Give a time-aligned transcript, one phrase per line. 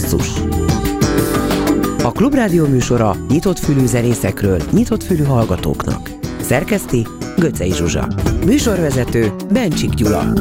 [0.00, 0.28] Basszus
[2.02, 6.10] A Klubrádió műsora nyitott fülű zenészekről, nyitott fülű hallgatóknak.
[6.40, 7.06] Szerkeszti
[7.36, 8.08] Göcej Zsuzsa.
[8.44, 10.32] Műsorvezető Bencsik Gyula.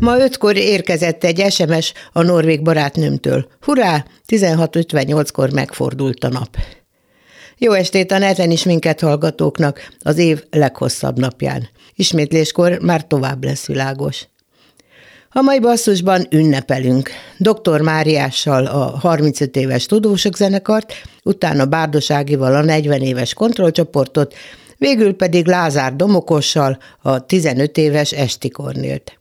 [0.00, 3.46] Ma ötkor érkezett egy SMS a norvég barátnőmtől.
[3.60, 6.56] Hurrá, 16.58-kor megfordult a nap.
[7.58, 11.68] Jó estét a neten is minket hallgatóknak az év leghosszabb napján.
[11.94, 14.26] Ismétléskor már tovább lesz világos.
[15.34, 17.10] A mai basszusban ünnepelünk.
[17.38, 17.80] Dr.
[17.80, 20.92] Máriással a 35 éves tudósok zenekart,
[21.24, 24.34] utána Bárdoságival a 40 éves kontrollcsoportot,
[24.78, 29.18] végül pedig Lázár Domokossal a 15 éves Esti Kornélt.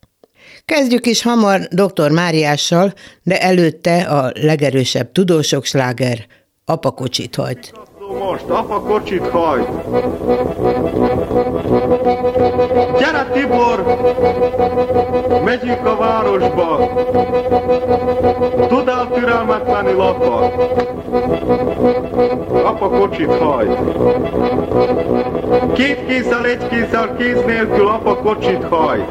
[0.65, 2.11] Kezdjük is hamar dr.
[2.11, 2.93] Máriással,
[3.23, 6.25] de előtte a legerősebb tudósok sláger,
[6.65, 9.67] apakocsit hajt most, apa kocsit hajt.
[12.97, 13.83] Gyere Tibor,
[15.43, 16.79] megyünk a városba.
[18.67, 20.51] Tudál türelmetlenül apa?
[22.63, 23.77] Apa kocsit hajt.
[25.73, 29.05] Két kézzel, egy kézzel, kéz nélkül apa kocsit hajt.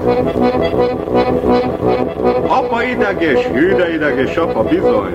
[2.47, 5.15] Apa ideges, hű de ideges, apa bizony.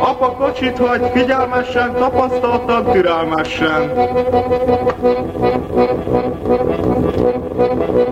[0.00, 3.92] Apa kocsit hagy, figyelmesen, tapasztaltan, türelmesen.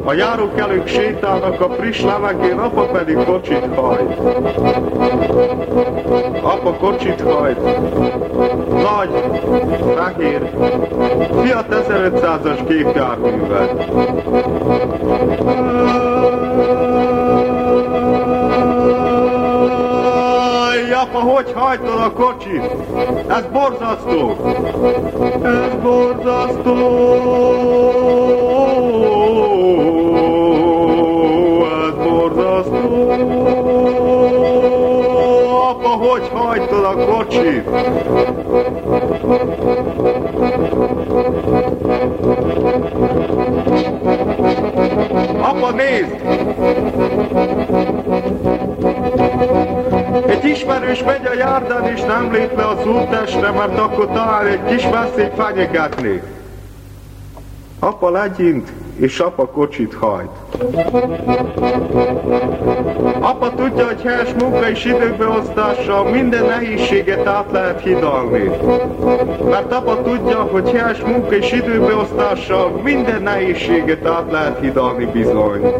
[0.04, 4.18] A járókelők sétálnak a friss levegén, apa pedig kocsit hajt.
[6.42, 7.60] Apa kocsit hajt.
[8.68, 9.22] Nagy,
[9.96, 10.50] fehér,
[11.42, 13.68] Fiat 1500-as gépjárművel
[20.96, 22.62] apa, hogy hajtod a kocsit?
[23.28, 24.36] Ez borzasztó!
[25.42, 26.76] Ez borzasztó!
[36.86, 37.66] A kocsit?
[45.40, 46.14] Apa, nézd!
[50.26, 54.64] Egy ismerős megy a járdán és nem lép le az úttestre, mert akkor talán egy
[54.64, 56.22] kis veszélyt fenyegetni.
[57.78, 60.30] Apa legyint, és apa kocsit hajt.
[63.20, 68.50] Apa tudja, hogy helyes munka és időbeosztással minden nehézséget át lehet hidalni.
[69.50, 75.74] Mert apa tudja, hogy helyes munka és időbeosztással minden nehézséget át lehet hidalni bizony.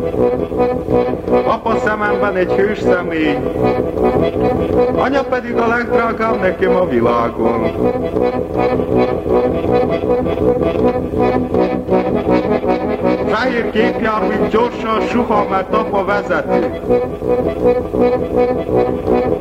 [1.47, 3.38] Apa szememben egy hős személy,
[4.97, 7.75] anya pedig a legdrágább nekem a világon.
[13.36, 16.66] Fehér képjármű gyorsan suha, mert apa vezeti.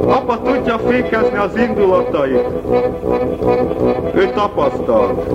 [0.06, 2.46] Apa tudja fékezni az indulatait.
[4.16, 5.30] Ő tapasztalt.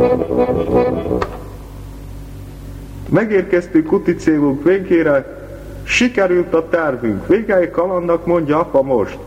[3.09, 5.47] Megérkeztünk úti célunk végére,
[5.84, 7.27] sikerült a tervünk.
[7.27, 9.19] Végei kalandnak mondja apa most.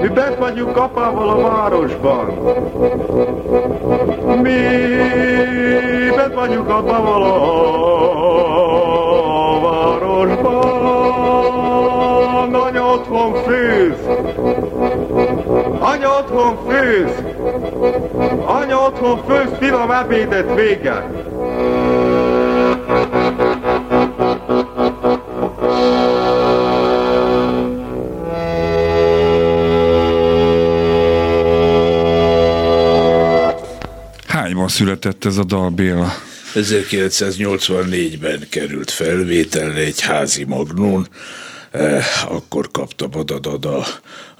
[0.00, 2.26] Mi bent vagyunk apával a városban.
[4.42, 4.58] Mi
[6.16, 7.30] bent vagyunk apával a
[9.60, 10.74] városban.
[12.54, 13.96] Anya otthon főz.
[15.80, 17.22] Anya otthon főz.
[18.44, 21.10] Anya otthon főz, finom ebédet vége.
[34.68, 36.14] Született ez a dal, Béla?
[36.54, 41.08] 1984-ben került felvételre egy házi magnón,
[41.72, 43.86] Eh, akkor kapta Badadada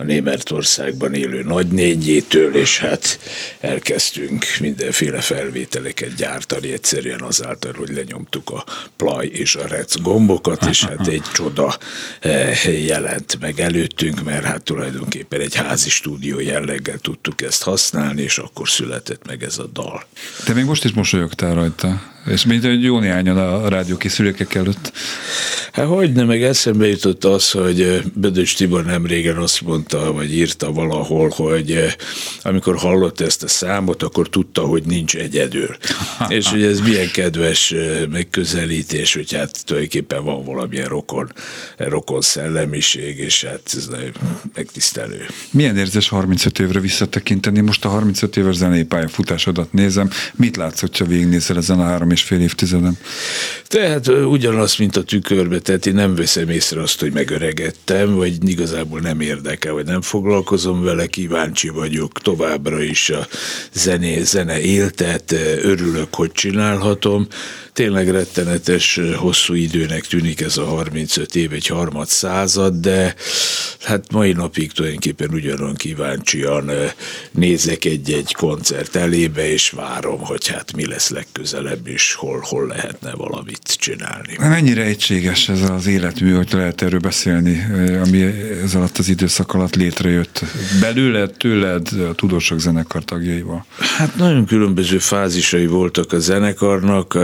[0.03, 3.19] a Németországban élő nagynényétől, és hát
[3.61, 8.65] elkezdtünk mindenféle felvételeket gyártani egyszerűen azáltal, hogy lenyomtuk a
[8.97, 11.79] play és a rec gombokat, és hát egy csoda
[12.21, 18.39] eh, jelent meg előttünk, mert hát tulajdonképpen egy házi stúdió jelleggel tudtuk ezt használni, és
[18.39, 20.05] akkor született meg ez a dal.
[20.45, 22.12] Te még most is mosolyogtál rajta?
[22.27, 24.93] És mint egy jó néhányan a rádiókészülékek előtt.
[25.73, 30.35] Hát hogy nem, meg eszembe jutott az, hogy Bödös Tibor nem régen azt mondta, vagy
[30.35, 31.97] írta valahol, hogy
[32.43, 35.77] amikor hallott ezt a számot, akkor tudta, hogy nincs egyedül.
[36.29, 37.75] és hogy ez milyen kedves
[38.11, 41.33] megközelítés, hogy hát tulajdonképpen van valamilyen rokon,
[41.77, 44.13] rokon szellemiség, és hát ez nagyon
[44.55, 45.27] megtisztelő.
[45.51, 47.61] Milyen érzés 35 évre visszatekinteni?
[47.61, 50.11] Most a 35 éves zenei pályafutásodat nézem.
[50.35, 52.99] Mit látsz, hogyha végignézel ezen a három és fél évtizeden?
[53.67, 59.01] Tehát ugyanaz, mint a tükörbe, tehát én nem veszem észre azt, hogy megöregettem, vagy igazából
[59.01, 63.27] nem érdekel, vagy nem foglalkozom vele, kíváncsi vagyok továbbra is a
[63.73, 65.33] zené, zene éltet,
[65.63, 67.27] örülök, hogy csinálhatom.
[67.73, 73.15] Tényleg rettenetes, hosszú időnek tűnik ez a 35 év, egy harmad század, de
[73.81, 76.71] hát mai napig tulajdonképpen ugyanolyan kíváncsian
[77.31, 83.13] nézek egy-egy koncert elébe, és várom, hogy hát mi lesz legközelebb, és hol, hol lehetne
[83.13, 84.37] valamit csinálni.
[84.39, 87.67] Mennyire egységes ez az életmű, hogy lehet erről beszélni,
[88.05, 88.23] ami
[88.63, 90.45] ez alatt az időszak alatt létrejött
[90.81, 93.67] belőled, tőled, a tudósok zenekar tagjaival?
[93.97, 97.19] Hát nagyon különböző fázisai voltak a zenekarnak.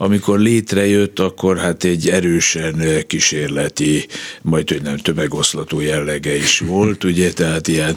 [0.00, 4.06] Amikor létrejött, akkor hát egy erősen kísérleti,
[4.42, 7.96] majd hogy nem tömegoszlató jellege is volt, ugye, tehát ilyen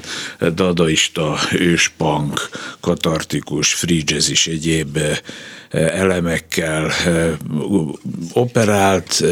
[0.54, 2.50] dadaista, őspunk,
[2.80, 4.98] katartikus, free jazz is egyéb
[5.72, 6.92] elemekkel
[8.34, 9.24] operált,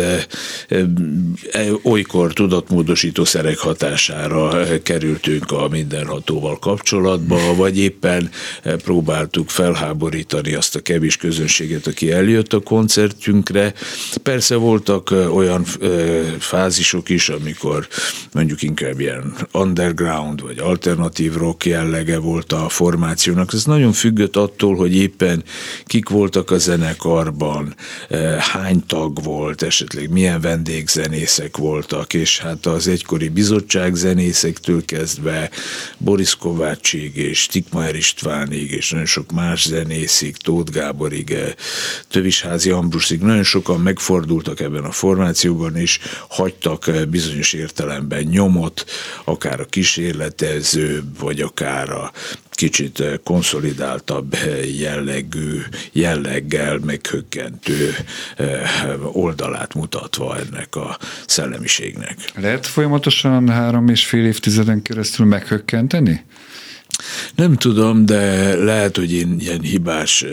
[1.84, 8.30] olykor tudatmódosító szerek hatására kerültünk a mindenhatóval kapcsolatba, vagy éppen
[8.84, 13.74] próbáltuk felháborítani azt a kevés közönséget, aki eljött a koncertünkre.
[14.24, 15.64] Persze voltak olyan
[16.40, 17.88] fázisok is, amikor
[18.32, 23.54] mondjuk inkább ilyen underground vagy alternatív rock jellege volt a formációnak.
[23.54, 25.44] Ez nagyon függött attól, hogy éppen
[25.86, 27.76] kik volt voltak a zenekarban,
[28.10, 35.50] eh, hány tag volt, esetleg milyen vendégzenészek voltak, és hát az egykori bizottság zenészektől kezdve
[35.98, 41.54] Boris Kovácsig és Tikmaer Istvánig, és nagyon sok más zenészig, Tóth Gáborig, eh,
[42.10, 48.86] Tövisházi Ambrusig, nagyon sokan megfordultak ebben a formációban, és hagytak eh, bizonyos értelemben nyomot,
[49.24, 52.12] akár a kísérletező, vagy akár a
[52.60, 55.62] kicsit eh, konszolidáltabb eh, jellegű,
[55.92, 57.96] jelleggel meghökkentő
[58.36, 60.98] eh, oldalát mutatva ennek a
[61.28, 62.18] szellemiségnek.
[62.36, 66.26] Lehet folyamatosan három és fél évtizeden keresztül meghökkenteni?
[67.36, 70.26] Nem tudom, de lehet, hogy én ilyen hibás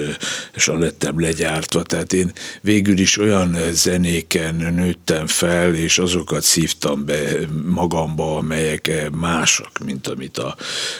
[0.54, 7.22] és lettem legyártva, tehát én végül is olyan zenéken nőttem fel, és azokat szívtam be
[7.64, 10.56] magamba, amelyek másak, mint amit a,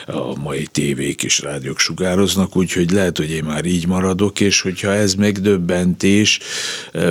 [0.07, 4.95] a mai tévék és rádiók sugároznak, úgyhogy lehet, hogy én már így maradok, és hogyha
[4.95, 6.41] ez megdöbbentés,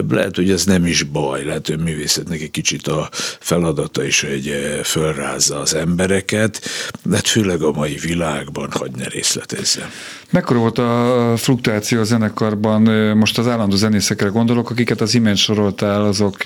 [0.10, 3.10] lehet, hogy ez nem is baj, lehet, hogy a művészetnek egy kicsit a
[3.40, 4.54] feladata is, hogy
[4.84, 6.62] fölrázza az embereket,
[7.04, 7.98] de hát főleg a mai
[8.46, 9.90] világban, hogy ne részletezzem.
[10.30, 12.82] Mekkora volt a fluktuáció a zenekarban?
[13.18, 16.44] Most az állandó zenészekre gondolok, akiket az imént soroltál, azok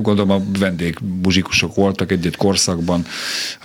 [0.00, 3.06] gondolom a vendég muzsikusok voltak egy-egy korszakban,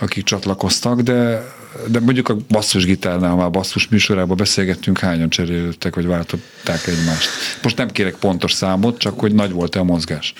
[0.00, 1.48] akik csatlakoztak, de
[1.86, 7.28] de mondjuk a basszusgitárnál, már basszus műsorában beszélgettünk, hányan cserélődtek, vagy váltották egymást.
[7.62, 10.34] Most nem kérek pontos számot, csak hogy nagy volt-e a mozgás?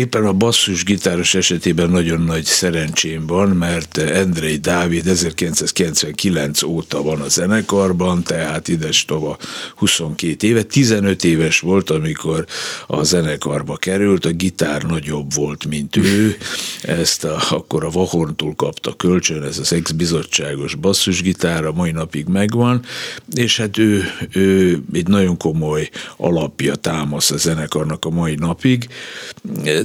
[0.00, 7.20] Éppen a basszus gitáros esetében nagyon nagy szerencsém van, mert Endrei Dávid 1999 óta van
[7.20, 9.38] a zenekarban, tehát ides tova
[9.74, 10.62] 22 éve.
[10.62, 12.46] 15 éves volt, amikor
[12.86, 16.36] a zenekarba került, a gitár nagyobb volt, mint ő.
[16.82, 22.84] Ezt a, akkor a Vahorntól kapta kölcsön, ez az ex-bizottságos basszusgitár, a mai napig megvan,
[23.34, 28.88] és hát ő, ő egy nagyon komoly alapja támasz a zenekarnak a mai napig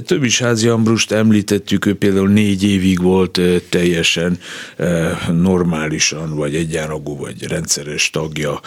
[0.02, 4.38] több is házi Ambrust említettük, ő például négy évig volt teljesen
[5.32, 8.60] normálisan, vagy egyenragú, vagy rendszeres tagja,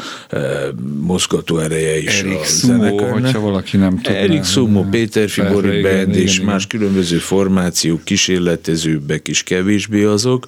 [1.00, 4.20] mozgató ereje is Erik a Sumo, hogyha valaki nem tudná.
[4.20, 6.80] Erik Sumo, Péter Fibori Band és igen, más igen.
[6.80, 10.48] különböző formációk, kísérletezőbbek is kevésbé azok.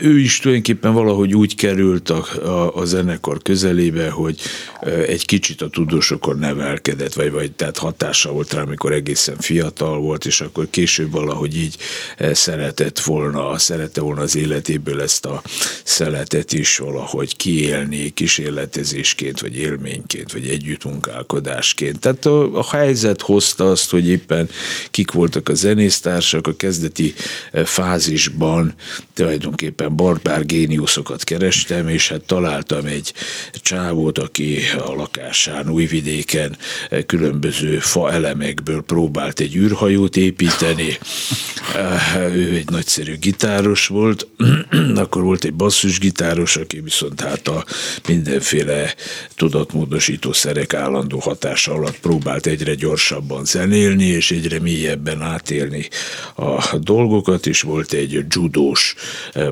[0.00, 4.40] Ő is tulajdonképpen valahogy úgy került a, a, a zenekar közelébe, hogy
[5.06, 10.26] egy kicsit a tudósokon nevelkedett, vagy, vagy tehát hatása volt rá, amikor egészen fiatal volt,
[10.26, 11.76] és akkor később valahogy így
[12.16, 15.42] eh, szeretett volna, szerette volna az életéből ezt a
[15.84, 21.98] szeletet is valahogy kiélni kísérletezésként, vagy élményként, vagy együttmunkálkodásként.
[21.98, 24.48] Tehát a, a helyzet hozta azt, hogy éppen
[24.90, 27.14] kik voltak a zenésztársak, a kezdeti
[27.52, 28.74] eh, fázisban
[29.14, 33.12] tulajdonképpen barbár géniuszokat kerestem, és hát találtam egy
[33.52, 36.56] csávót, aki a lakásán, újvidéken
[36.88, 40.98] eh, különböző fa elemekből próbált egy egy űrhajót építeni.
[42.34, 44.26] Ő egy nagyszerű gitáros volt,
[44.94, 47.64] akkor volt egy basszusgitáros, aki viszont hát a
[48.08, 48.94] mindenféle
[49.36, 55.88] tudatmódosító szerek állandó hatása alatt próbált egyre gyorsabban zenélni, és egyre mélyebben átélni
[56.34, 58.94] a dolgokat, és volt egy judós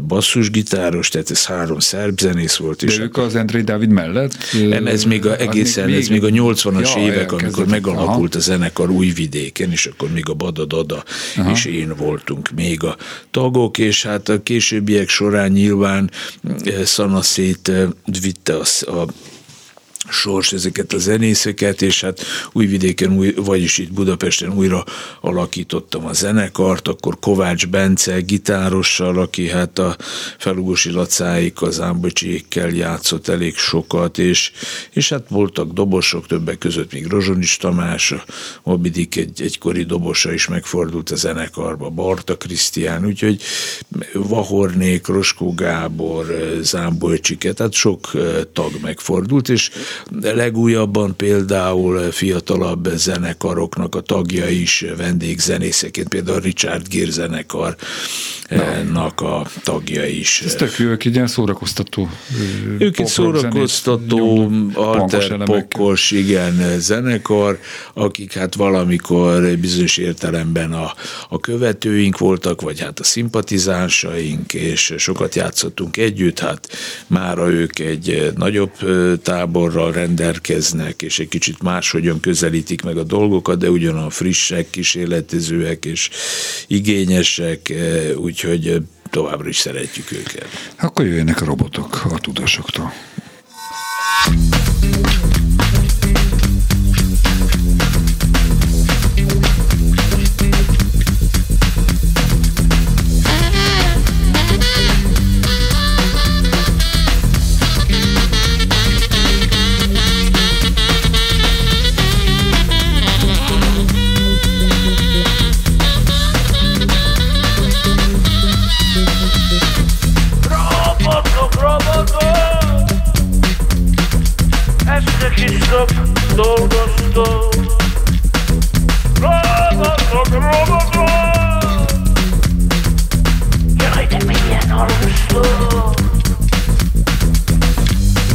[0.07, 2.85] basszusgitáros, tehát ez három szerb zenész volt.
[2.85, 4.37] De ők az Andrei David mellett?
[4.69, 8.39] Nem, ez még a, egészen, még, ez még a 80-as ja, évek, amikor megalakult Aha.
[8.39, 11.05] a zenekar újvidéken, és akkor még a Badadada
[11.37, 11.51] Aha.
[11.51, 12.97] és én voltunk még a
[13.31, 16.11] tagok, és hát a későbbiek során nyilván
[16.85, 17.73] Szanaszét
[18.21, 19.07] vitte a, a
[20.11, 22.21] sors ezeket a zenészeket, és hát
[22.53, 24.85] Újvidéken, új, vagyis itt Budapesten újra
[25.21, 29.97] alakítottam a zenekart, akkor Kovács Bence gitárossal, aki hát a
[30.39, 34.53] Felugosi Lacáik, az Ámbocsiékkel játszott elég sokat, és,
[34.91, 38.15] és hát voltak dobosok, többek között még Rozsonics Tamás,
[38.63, 43.43] Mobidik egy, egykori dobosa is megfordult a zenekarba, Barta Krisztián, úgyhogy
[44.13, 48.11] Vahornék, Roskó Gábor, Zámbolcsike, tehát sok
[48.53, 49.71] tag megfordult, és
[50.21, 57.77] legújabban például fiatalabb zenekaroknak a tagja is vendégzenészeként, például Richard Gere zenekar
[58.93, 60.43] nak a tagja is.
[60.47, 62.09] Ez tök jó, ők egy ilyen szórakoztató.
[62.79, 67.59] Ők egy szórakoztató, alter pokos, igen, zenekar,
[67.95, 70.95] akik hát valamikor bizonyos értelemben a,
[71.29, 76.69] a követőink voltak, vagy hát a szimpatizánsaink, és sokat játszottunk együtt, hát
[77.07, 78.73] mára ők egy nagyobb
[79.91, 86.11] táborral rendelkeznek, és egy kicsit máshogyan közelítik meg a dolgokat, de ugyanolyan frissek, kísérletezőek és
[86.67, 87.73] igényesek,
[88.09, 90.49] úgy úgyhogy továbbra is szeretjük őket.
[90.81, 92.93] Akkor jöjjenek a robotok a tudásoktól.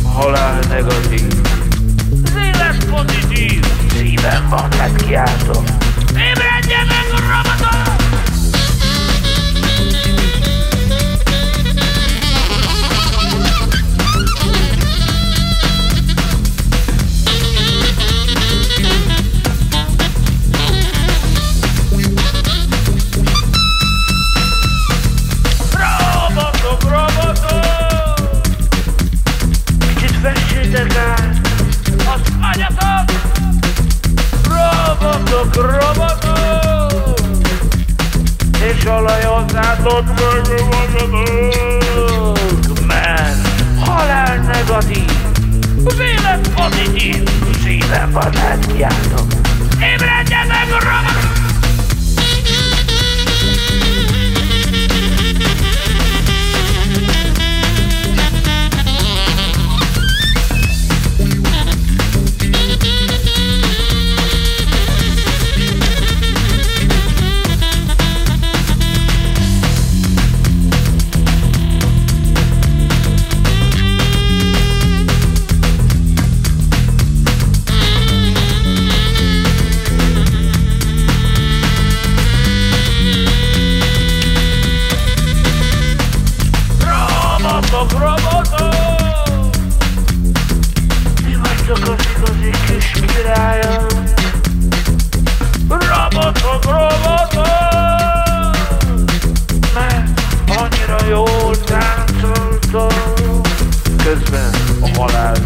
[0.04, 1.28] Halál negatív.
[2.24, 3.66] Az élet pozitív.
[3.90, 5.64] Szívem van, ezt kiáltom.
[6.10, 7.95] Ébredjen meg, robotom!
[39.06, 42.40] olajozzádlott meg magatok.
[42.88, 43.42] Men,
[43.86, 45.12] halál negatív,
[45.86, 47.30] az élet pozitív,
[47.64, 48.34] szíven van.
[49.80, 51.15] Ébredjetek, rabak!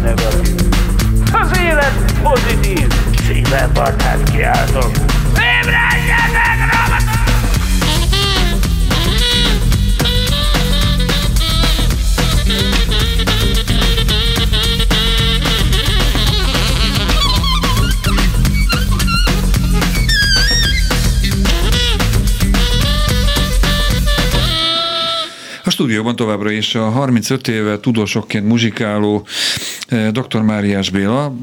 [0.02, 0.54] negatív.
[1.32, 2.86] Az élet pozitív.
[3.26, 4.90] Szíven van, hát kiáltok.
[5.34, 7.20] Ébredjenek, rabat!
[25.64, 29.26] A stúdióban továbbra is a 35 éve tudósokként muzsikáló
[29.90, 30.40] dr.
[30.40, 31.34] Máriás Béla.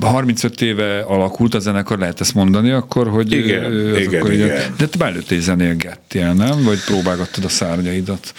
[0.00, 3.32] 35 éve alakult a zenekar, lehet ezt mondani akkor, hogy...
[3.32, 4.46] Igen, az igen, akkor igen.
[4.46, 6.62] Ugye, de te belőtte zenélgettél, nem?
[6.62, 8.34] Vagy próbálgattad a szárnyaidat?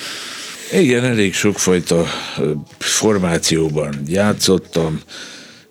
[0.72, 2.06] Igen, elég sokfajta
[2.78, 5.00] formációban játszottam,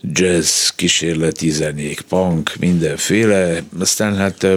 [0.01, 3.63] jazz, kísérleti zenék, punk, mindenféle.
[3.79, 4.57] Aztán hát ö,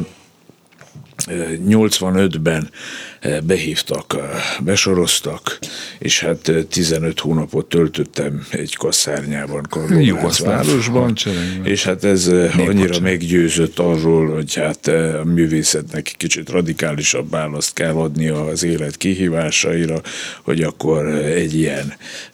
[1.27, 4.17] ö, 85-ben ö, behívtak,
[4.59, 5.59] besoroztak,
[5.99, 11.65] és hát ö, 15 hónapot töltöttem egy kasszárnyában, Karlovász Jugoszláv városban, hadseregben.
[11.65, 18.45] és hát ez annyira meggyőzött arról, hogy hát a művészetnek kicsit radikálisabb választ kell adnia
[18.45, 20.01] az élet kihívásaira,
[20.43, 21.93] hogy akkor egy ilyen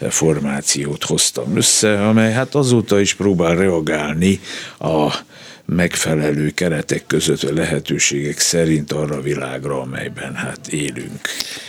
[0.10, 4.40] formációt hoztam össze, amely hát azóta is próbál reagálni
[4.80, 5.14] a
[5.65, 11.22] megfelelő keretek között, a lehetőségek szerint arra a világra, amelyben hát élünk.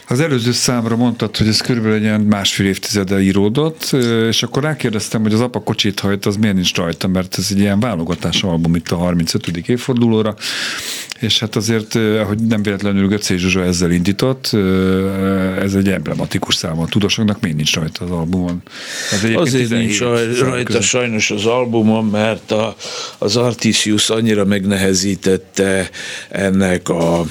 [0.08, 3.92] Az előző számra mondtad, hogy ez körülbelül egy ilyen másfél évtizede íródott,
[4.28, 7.58] és akkor rákérdeztem, hogy az apa kocsit hajt, az miért nincs rajta, mert ez egy
[7.58, 9.46] ilyen válogatás album itt a 35.
[9.68, 10.34] évfordulóra,
[11.20, 11.92] és hát azért,
[12.26, 14.50] hogy nem véletlenül Göcé Zsuzsa ezzel indított,
[15.60, 18.62] ez egy emblematikus szám a tudósoknak, miért nincs rajta az albumon?
[19.12, 20.00] Ez egyébként Azért 17 nincs
[20.40, 20.82] rajta között.
[20.82, 22.76] sajnos az albumon, mert a,
[23.18, 23.36] az
[23.84, 25.90] Artisius annyira megnehezítette
[26.28, 27.24] ennek a,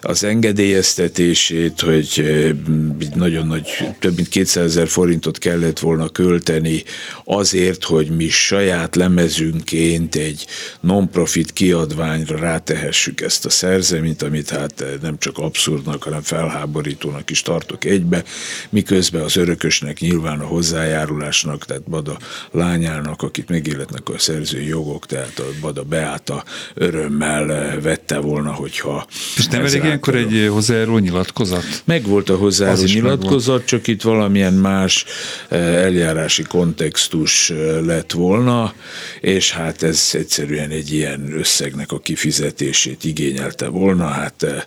[0.00, 2.50] az engedélyeztetését, hogy eh,
[3.14, 6.82] nagyon nagy, több mint 200 ezer forintot kellett volna költeni
[7.24, 10.46] azért, hogy mi saját lemezünként egy
[10.80, 17.42] non-profit kiadványra rátehessük ezt a szerzeményt, amit hát eh, nem csak abszurdnak, hanem felháborítónak is
[17.42, 18.24] tartok egybe,
[18.70, 22.18] miközben az örökösnek nyilván a hozzájárulásnak, tehát Bada
[22.50, 29.06] lányának, akit megilletnek a szerzői jogok, tehát a Bada Beáta örömmel eh, vette volna, hogyha
[29.36, 31.64] És nem elég ilyenkor egy hozzájáruló nyilatkozat?
[31.84, 32.38] meg volt a
[32.82, 35.04] is nyilatkozat, csak itt valamilyen más
[35.48, 38.74] eh, eljárási kontextus eh, lett volna,
[39.20, 44.62] és hát ez egyszerűen egy ilyen összegnek a kifizetését igényelte volna, hát eh,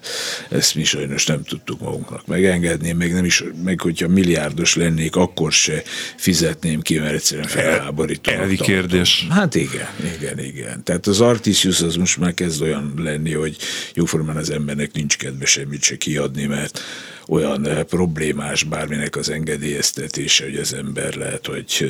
[0.49, 5.51] ezt mi sajnos nem tudtuk magunknak megengedni, meg nem is, meg hogyha milliárdos lennék, akkor
[5.51, 5.83] se
[6.17, 9.27] fizetném ki, mert egyszerűen felháborítónak elvi kérdés.
[9.29, 9.87] Hát igen,
[10.17, 10.83] igen, igen.
[10.83, 13.57] Tehát az Artisius az most már kezd olyan lenni, hogy
[13.93, 16.79] jóformán az embernek nincs kedve semmit se kiadni, mert
[17.27, 21.87] olyan eh, problémás bárminek az engedélyeztetése, hogy az ember lehet, hogy eh,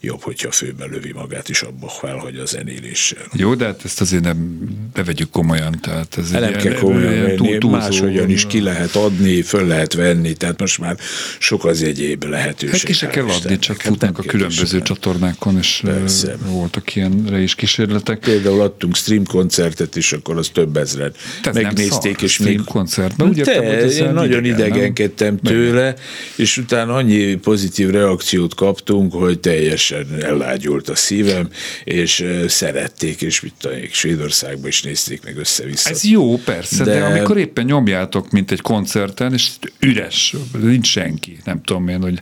[0.00, 3.22] jobb, hogyha főbe lövi magát, és abba felhagy a zenéléssel.
[3.32, 4.58] Jó, de hát ezt azért nem
[4.94, 5.78] ne vegyük komolyan.
[5.80, 9.42] Tehát ez Hát nem ilyen- kell komolyan ilyen venni, túlzó- máshogyan is ki lehet adni,
[9.42, 10.96] föl lehet venni, tehát most már
[11.38, 12.70] sok az egyéb lehetőség.
[12.76, 16.36] Hát ki se kell adni, csak Hát futnak a kell különböző csatornákon, és ö, Persze.
[16.46, 18.18] voltak ilyenre is kísérletek.
[18.18, 21.12] Például adtunk stream koncertet, és akkor az több ezren
[21.44, 23.28] Ez nem megnézték, és stream még koncertben.
[23.28, 24.78] Úgy Te, értem, hogy nagyon idegen, nem?
[24.78, 25.94] idegenkedtem tőle,
[26.36, 31.48] és utána annyi pozitív reakciót kaptunk, hogy teljesen ellágyult a szívem,
[31.84, 35.90] és szerették, és mit tudom, én, Svédországban is nézték meg össze-vissza.
[35.90, 39.48] Ez jó, persze, de, De- amikor éppen nyomjátok, mint egy koncerten, és
[39.80, 42.20] üres, nincs senki, nem tudom én, hogy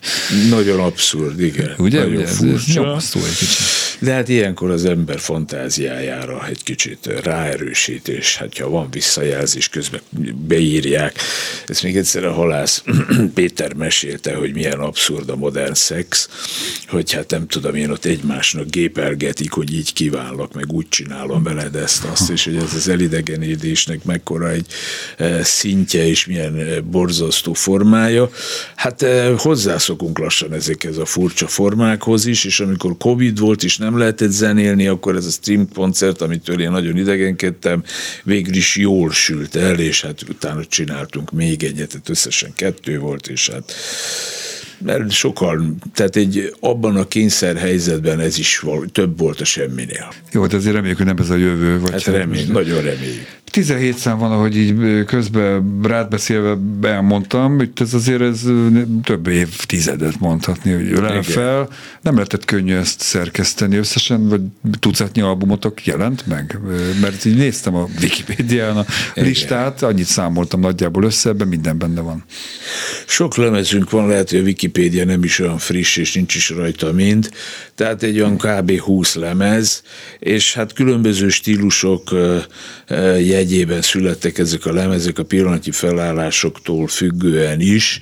[0.50, 1.74] Nagyon abszurd, igen.
[1.78, 2.80] ugye, nagyon ugye ez, ez furcsa.
[2.80, 3.56] nyomasztó egy kicsit.
[3.98, 10.00] De hát ilyenkor az ember fantáziájára egy kicsit ráerősít, és hát ha van visszajelzés, közben
[10.46, 11.18] beírják.
[11.66, 12.84] Ezt még egyszer a halász
[13.34, 16.28] Péter mesélte, hogy milyen abszurd a modern szex,
[16.88, 21.74] hogy hát nem tudom, én ott egymásnak gépelgetik, hogy így kívánlak, meg úgy csinálom veled
[21.74, 24.66] ezt, azt, és hogy ez az elidegenedésnek mekkora egy
[25.16, 28.30] eh, szintje, és milyen eh, borzasztó formája.
[28.74, 33.85] Hát eh, hozzászokunk lassan ezekhez a furcsa formákhoz is, és amikor Covid volt, és nem
[33.94, 37.82] lehetett zenélni, akkor ez a stream koncert, amitől én nagyon idegenkedtem,
[38.22, 43.26] végül is jól sült el, és hát utána csináltunk még egyet, tehát összesen kettő volt,
[43.26, 43.74] és hát
[44.78, 50.12] mert sokan, tehát egy abban a kényszer helyzetben ez is val- több volt a semminél.
[50.32, 51.78] Jó, de azért reméljük, hogy nem ez a jövő.
[51.78, 53.26] Vagy Hát remény, nagyon reméljük.
[53.50, 58.40] 17 szám van, ahogy így közben rád beszélve elmondtam, hogy ez azért ez
[59.02, 61.22] több évtizedet mondhatni, hogy ölel Igen.
[61.22, 61.68] fel.
[62.00, 64.40] Nem lehetett könnyű ezt szerkeszteni összesen, vagy
[64.78, 66.58] tucatnyi albumotok jelent meg?
[67.00, 72.24] Mert így néztem a Wikipédián a listát, annyit számoltam nagyjából össze, ebben minden benne van.
[73.06, 76.92] Sok lemezünk van, lehet, hogy a Wikipédia nem is olyan friss, és nincs is rajta
[76.92, 77.30] mind,
[77.74, 78.78] tehát egy olyan kb.
[78.78, 79.82] 20 lemez,
[80.18, 82.38] és hát különböző stílusok ö,
[83.36, 88.00] ö, megyében születtek ezek a lemezek a pillanatnyi felállásoktól függően is.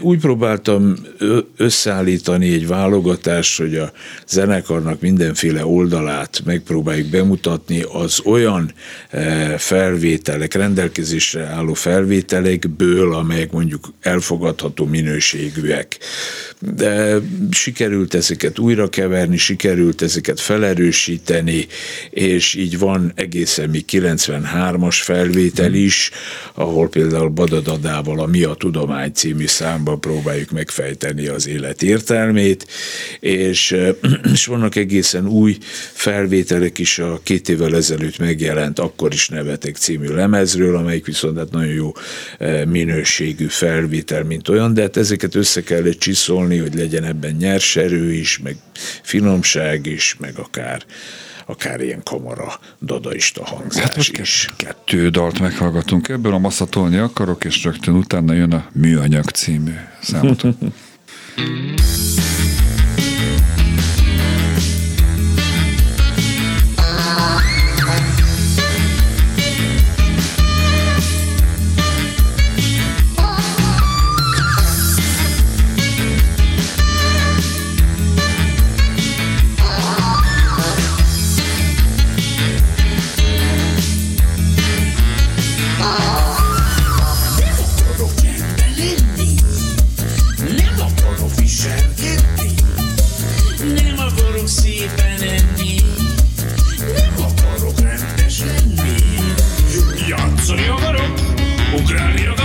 [0.00, 0.96] Úgy próbáltam
[1.56, 3.92] összeállítani egy válogatást, hogy a
[4.28, 8.72] zenekarnak mindenféle oldalát megpróbáljuk bemutatni az olyan
[9.56, 15.98] felvételek, rendelkezésre álló felvételekből, amelyek mondjuk elfogadható minőségűek.
[16.58, 17.16] De
[17.50, 21.66] sikerült ezeket újra keverni, sikerült ezeket felerősíteni,
[22.10, 23.80] és így van egészen mi
[24.54, 26.10] 93-as felvétel is,
[26.54, 32.66] ahol például Badadadával a Mi a Tudomány című számban próbáljuk megfejteni az élet értelmét,
[33.20, 33.76] és,
[34.32, 35.58] és vannak egészen új
[35.92, 41.50] felvételek is a két évvel ezelőtt megjelent Akkor is nevetek című lemezről, amelyik viszont hát
[41.50, 41.92] nagyon jó
[42.66, 48.12] minőségű felvétel, mint olyan, de hát ezeket össze kellett csiszolni, hogy legyen ebben nyers erő
[48.12, 48.56] is, meg
[49.02, 50.82] finomság is, meg akár
[51.46, 54.50] akár ilyen kamara dadaista hangzás hát most is.
[54.56, 60.42] Kettő dalt meghallgatunk ebből, a Masszatolni akarok, és rögtön utána jön a Műanyag című számot.
[101.74, 102.43] O grande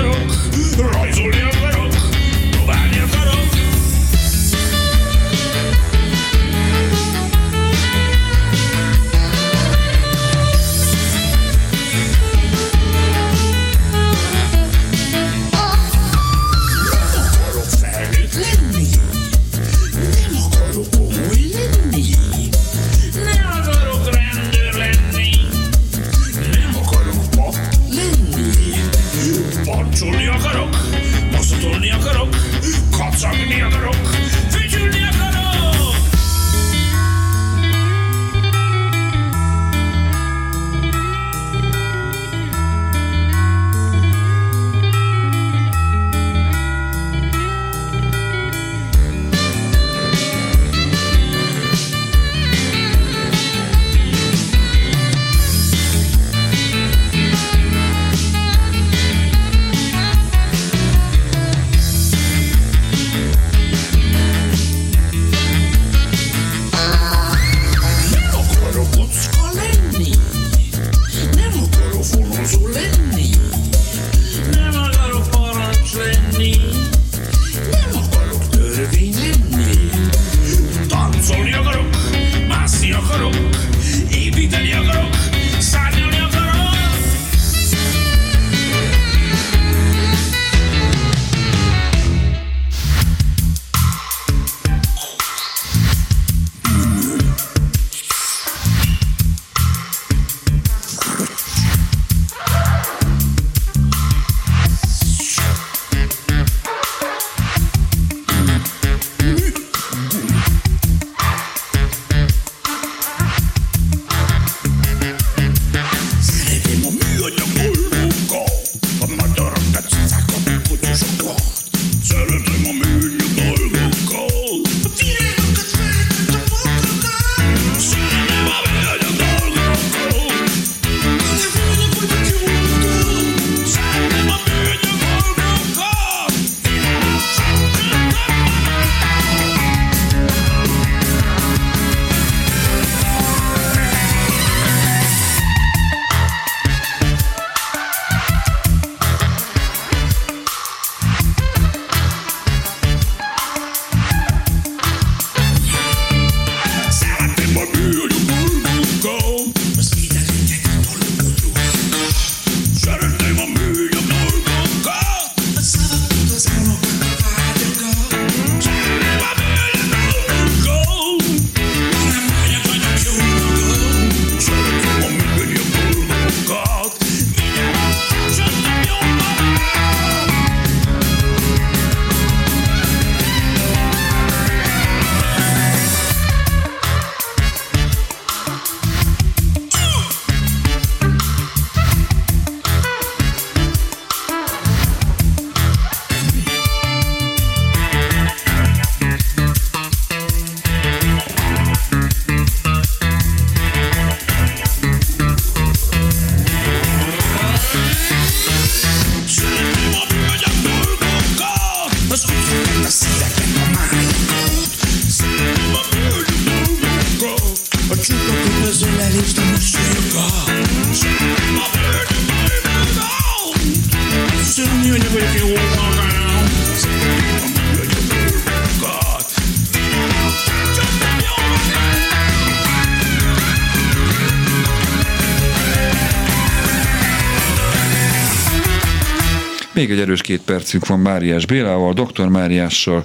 [239.79, 242.27] Még egy erős két percünk van Máriás Bélával, Dr.
[242.27, 243.03] Máriással,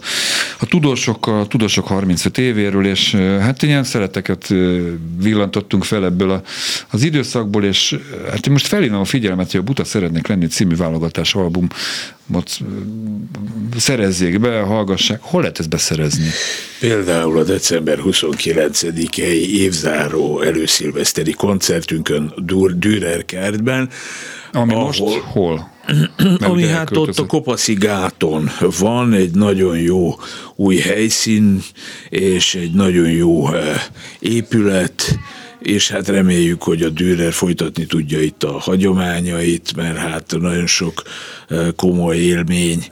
[0.59, 4.55] a tudósokkal, a tudósok 35 évéről, és hát ilyen szereteket
[5.23, 6.43] villantottunk fel ebből a,
[6.91, 7.99] az időszakból, és
[8.31, 11.69] hát most felhívom a figyelmet, hogy a Buta szeretnék lenni című válogatás album
[13.77, 15.19] szerezzék be, hallgassák.
[15.23, 16.29] Hol lehet ezt beszerezni?
[16.81, 22.33] Például a december 29-i évzáró előszilveszteri koncertünkön
[22.77, 23.89] Dürer kertben,
[24.53, 25.73] ami ahol, most hol?
[26.39, 30.15] Ami hát ott a Kopaszi gáton van egy nagyon jó
[30.57, 31.63] új helyszín,
[32.09, 33.83] és egy nagyon jó eh,
[34.19, 35.19] épület,
[35.65, 41.03] és hát reméljük, hogy a Dürer folytatni tudja itt a hagyományait, mert hát nagyon sok
[41.49, 42.87] eh, komoly élmény,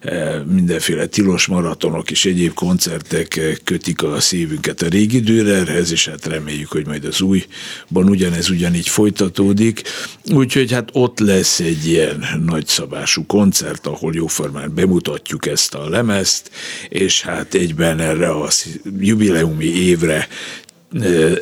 [0.00, 6.08] eh, mindenféle tilos maratonok és egyéb koncertek eh, kötik a szívünket a régi Dürerhez, és
[6.08, 9.82] hát reméljük, hogy majd az újban ugyanez ugyanígy folytatódik.
[10.32, 16.50] Úgyhogy hát ott lesz egy ilyen nagyszabású koncert, ahol jóformán bemutatjuk ezt a lemezt,
[16.88, 18.48] és hát egyben erre a
[18.98, 20.28] jubileumi évre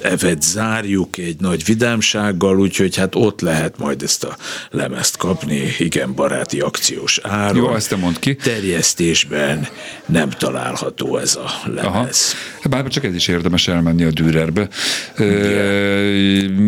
[0.02, 4.36] evet zárjuk egy nagy vidámsággal, úgyhogy hát ott lehet majd ezt a
[4.70, 7.56] lemezt kapni, igen, baráti akciós áron.
[7.56, 8.34] Jó, ezt mondd ki.
[8.34, 9.66] Terjesztésben
[10.06, 12.34] nem található ez a lemez.
[12.60, 12.68] Aha.
[12.70, 14.68] Bár csak ez is érdemes elmenni a Dürerbe.
[15.14, 15.24] E,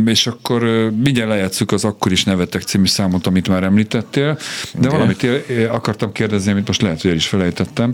[0.07, 0.63] és akkor
[1.03, 4.39] mindjárt lejátszuk az Akkor is nevetek című számot, amit már említettél,
[4.73, 4.91] de Igen.
[4.91, 5.27] valamit
[5.71, 7.93] akartam kérdezni, amit most lehet, hogy el is felejtettem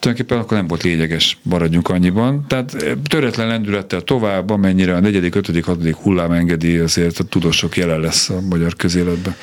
[0.00, 2.44] tulajdonképpen akkor nem volt lényeges, maradjunk annyiban.
[2.48, 7.76] Tehát eh, töretlen lendülettel tovább, amennyire a negyedik, ötödik, hatodik hullám engedi, azért a tudósok
[7.76, 9.34] jelen lesz a magyar közéletben.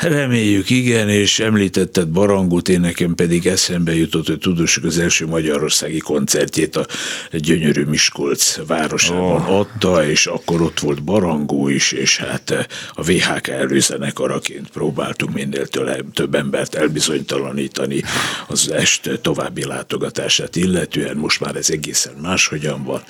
[0.00, 5.98] Reméljük, igen, és említetted Barangut, én nekem pedig eszembe jutott, hogy tudósok az első magyarországi
[5.98, 6.86] koncertjét a
[7.32, 9.58] gyönyörű Miskolc városában oh.
[9.58, 15.66] adta, és akkor ott volt Barangó is, és hát a VHK előzenekaraként próbáltunk minél
[16.12, 18.02] több embert elbizonytalanítani
[18.46, 21.16] az est további látogatását illetően.
[21.16, 23.02] Most már ez egészen máshogyan van,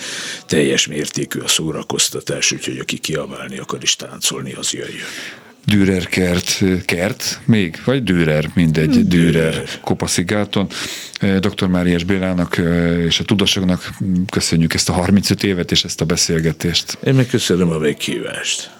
[0.47, 5.41] teljes mértékű a szórakoztatás, úgyhogy aki kiabálni akar is táncolni, az jöjjön.
[5.65, 10.67] Dürer kert, kert még, vagy Dürer, mindegy, Dürer Kopaszigáton.
[11.39, 11.67] Dr.
[11.67, 12.61] Máriás Bélának
[13.07, 13.91] és a tudósoknak
[14.31, 16.99] köszönjük ezt a 35 évet és ezt a beszélgetést.
[17.05, 18.71] Én meg köszönöm a meghívást.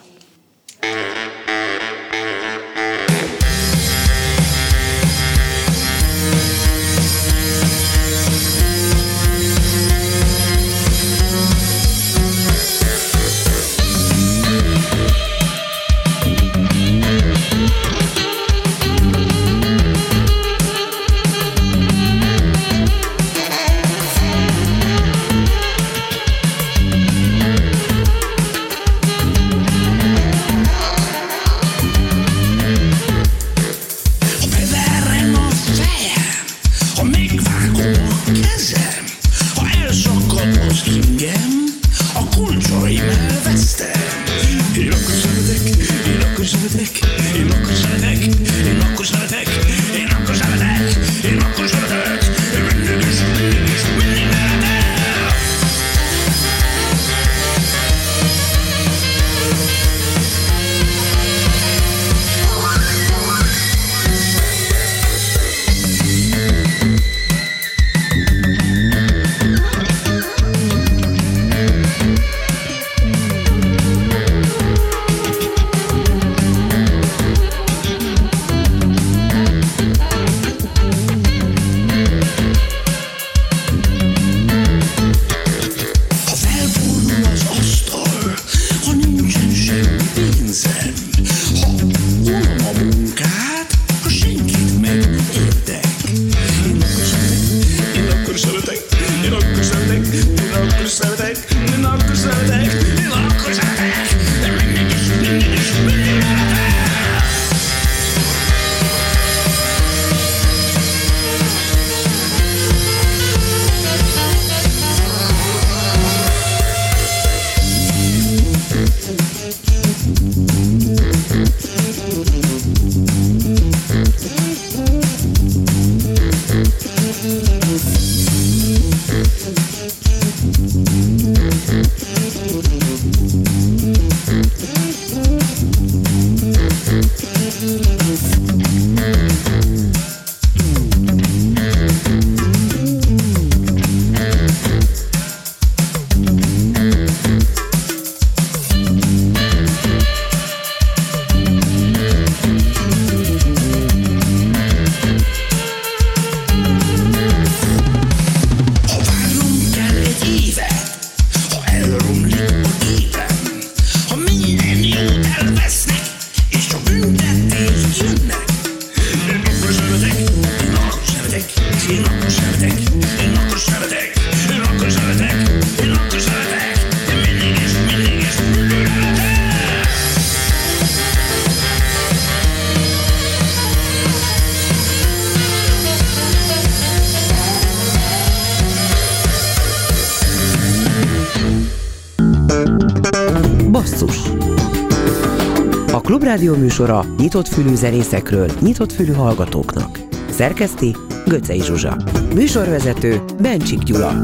[196.43, 199.99] Klubrádió műsora nyitott fülű zenészekről, nyitott fülű hallgatóknak.
[200.31, 201.97] Szerkeszti Göcej Zsuzsa.
[202.35, 204.23] Műsorvezető Bencsik Gyula.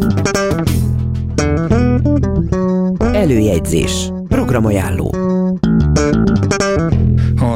[3.12, 4.11] Előjegyzés.
[4.28, 5.14] Programajánló.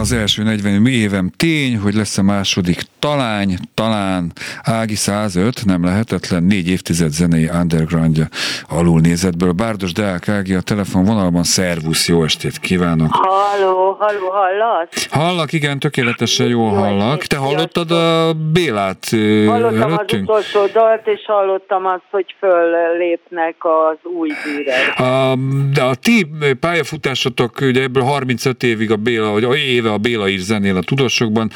[0.00, 6.42] Az első 40 évem tény, hogy lesz a második talány, talán Ági 105, nem lehetetlen,
[6.42, 8.28] négy évtized zenei undergroundja
[8.68, 9.52] alulnézetből.
[9.52, 13.08] Bárdos Deák Ági a telefonvonalban, szervusz, jó estét kívánok!
[13.10, 13.71] Halló,
[14.02, 15.08] halló, hallasz?
[15.10, 17.22] Hallak, igen, tökéletesen jól jó hallak.
[17.22, 19.06] Te hallottad a Bélát
[19.46, 20.30] Hallottam előttünk?
[20.30, 24.98] az utolsó dalt, és hallottam azt, hogy föllépnek az új bűrek.
[24.98, 25.36] A,
[25.72, 26.26] de a ti
[26.60, 31.50] pályafutásotok, ugye ebből 35 évig a Béla, vagy éve a Béla ír zenél a tudósokban,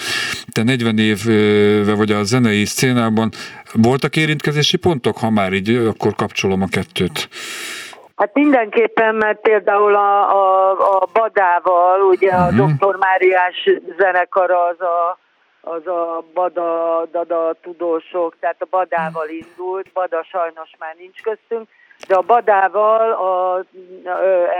[0.52, 3.30] te 40 éve vagy a zenei szcénában.
[3.72, 7.28] Voltak érintkezési pontok, ha már így, akkor kapcsolom a kettőt.
[8.16, 12.60] Hát mindenképpen, mert például a, a, a Badával, ugye uh-huh.
[12.60, 12.76] a mhm.
[12.76, 12.96] Dr.
[12.96, 15.18] Máriás zenekara az a,
[15.60, 21.68] az a Bada, Dada tudósok, tehát a Badával indult, Bada sajnos már nincs köztünk,
[22.08, 23.64] de a Badával a,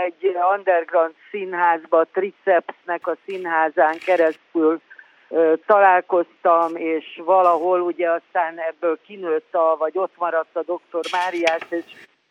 [0.05, 4.81] egy underground színházba, Tricepsnek a színházán keresztül
[5.65, 11.85] találkoztam, és valahol ugye aztán ebből kinőtt a, vagy ott maradt a doktor Máriás, és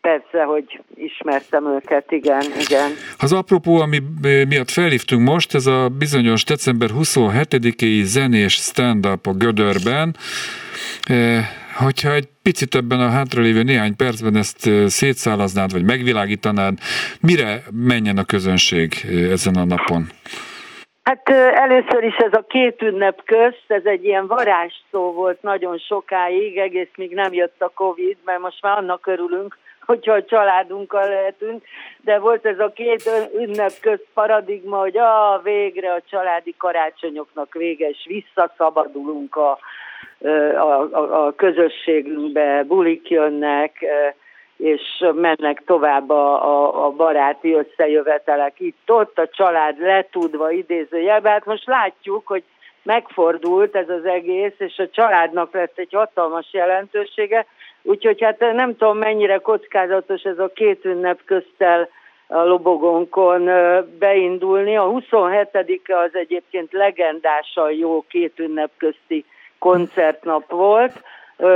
[0.06, 2.90] Persze, hogy ismertem őket, igen, igen.
[3.18, 3.98] Az apropó, ami
[4.48, 10.16] miatt felhívtunk most, ez a bizonyos december 27-i zenés stand-up a Gödörben.
[11.78, 16.78] Hogyha egy picit ebben a hátralévő néhány percben ezt szétszálaznád, vagy megvilágítanád,
[17.20, 18.94] mire menjen a közönség
[19.30, 20.06] ezen a napon?
[21.02, 26.56] Hát először is ez a két ünnep közt, ez egy ilyen varázsszó volt nagyon sokáig,
[26.56, 31.64] egész még nem jött a Covid, mert most már annak örülünk, hogyha a családunkkal lehetünk,
[32.00, 37.88] de volt ez a két ünnep közt paradigma, hogy a végre a családi karácsonyoknak vége,
[37.88, 39.58] és visszaszabadulunk a,
[40.54, 43.84] a, a, a közösségünkbe, bulik jönnek,
[44.56, 44.82] és
[45.14, 51.32] mennek tovább a, a, a baráti összejövetelek itt-ott, a család letudva idézőjelben.
[51.32, 52.42] Hát most látjuk, hogy
[52.82, 57.46] megfordult ez az egész, és a családnak lett egy hatalmas jelentősége,
[57.86, 61.88] úgyhogy hát nem tudom mennyire kockázatos ez a két ünnep köztel
[62.26, 63.50] a lobogónkon
[63.98, 64.76] beindulni.
[64.76, 69.24] A 27-e az egyébként legendásan jó két ünnep közti
[69.58, 70.92] koncertnap volt,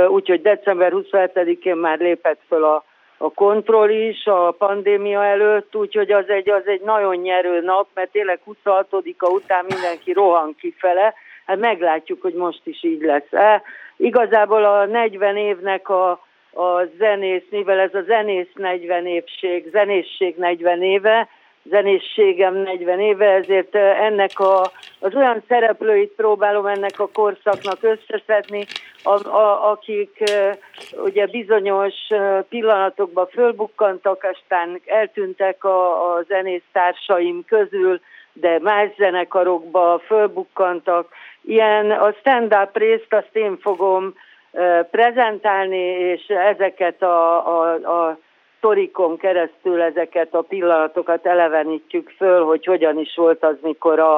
[0.07, 2.83] úgyhogy december 27-én már lépett föl a
[3.21, 8.11] a kontroll is a pandémia előtt, úgyhogy az egy, az egy nagyon nyerő nap, mert
[8.11, 11.13] tényleg 26-a után mindenki rohan kifele,
[11.45, 13.31] hát meglátjuk, hogy most is így lesz.
[13.31, 13.61] E,
[13.97, 16.09] igazából a 40 évnek a,
[16.53, 21.27] a zenész, mivel ez a zenész 40 évség, zenészség 40 éve,
[21.63, 24.61] zenészségem 40 éve, ezért ennek a,
[24.99, 28.65] az olyan szereplőit próbálom ennek a korszaknak összeszedni,
[29.03, 30.23] a, a, akik
[31.03, 31.93] ugye bizonyos
[32.49, 37.99] pillanatokban fölbukkantak, aztán eltűntek a, a zenésztársaim közül,
[38.33, 41.09] de más zenekarokba fölbukkantak.
[41.41, 44.13] Ilyen a stand-up részt azt én fogom
[44.91, 48.17] prezentálni, és ezeket a, a, a
[48.57, 54.17] sztorikon keresztül ezeket a pillanatokat elevenítjük föl, hogy hogyan is volt az, mikor a,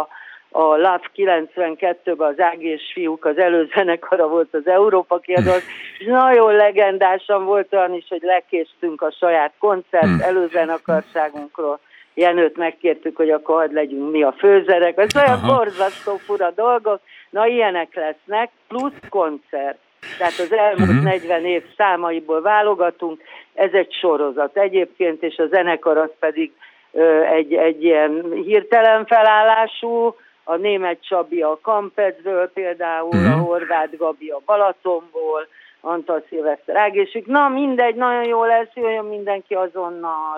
[0.50, 5.62] a Love 92-ben az Ági és fiúk, az előzenekara volt az Európa kiadott,
[6.00, 10.22] és nagyon legendásan volt olyan is, hogy lekéstünk a saját koncert hmm.
[10.22, 11.80] előzenekarságunkról.
[12.14, 14.98] Jenőt megkértük, hogy akkor hadd legyünk mi a főzerek.
[14.98, 17.00] Ez olyan borzasztó fura dolgok.
[17.30, 19.78] Na, ilyenek lesznek, plusz koncert.
[20.18, 20.96] Tehát az elmúlt uh-huh.
[20.96, 21.06] Mhm.
[21.06, 23.22] 40 év számaiból válogatunk,
[23.54, 26.52] ez egy sorozat egyébként, és a zenekar az pedig
[26.92, 33.34] ö, egy, egy ilyen hirtelen felállású, a német Csabi a Kampecből például, uh-huh.
[33.34, 35.48] a horvát Gabi a Balatonból,
[35.86, 37.26] Antal Szilveszter Ágésük.
[37.26, 40.38] Na mindegy, nagyon jó lesz, jöjjön mindenki azonnal.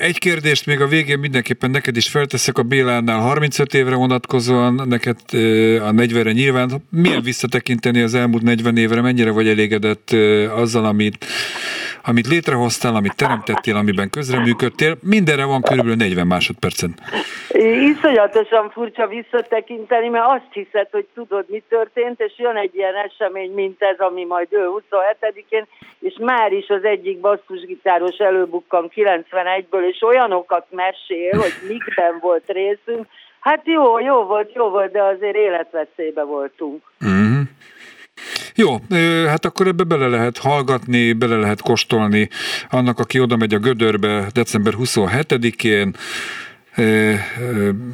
[0.00, 5.16] Egy kérdést még a végén mindenképpen neked is felteszek a Bélánál 35 évre vonatkozóan, neked
[5.80, 6.70] a 40-re nyilván.
[6.90, 10.10] Milyen visszatekinteni az elmúlt 40 évre, mennyire vagy elégedett
[10.54, 11.24] azzal, amit,
[12.02, 14.96] amit létrehoztál, amit teremtettél, amiben közreműködtél?
[15.02, 16.94] Mindenre van körülbelül 40 másodpercen.
[17.92, 23.52] Iszonyatosan furcsa visszatekinteni, mert azt hiszed, hogy tudod, mi történt, és jön egy ilyen esemény,
[23.52, 25.66] mint ez, ami majd ő 27-én,
[26.00, 33.06] és már is az egyik basszusgitáros előbukkan 91-ből, és olyanokat mesél, hogy mikben volt részünk.
[33.40, 36.82] Hát jó, jó volt, jó volt, de azért életveszélybe voltunk.
[37.04, 37.29] Mm-hmm.
[38.60, 38.96] Jó,
[39.26, 42.28] hát akkor ebbe bele lehet hallgatni, bele lehet kóstolni
[42.70, 45.94] annak, aki oda megy a Gödörbe december 27-én,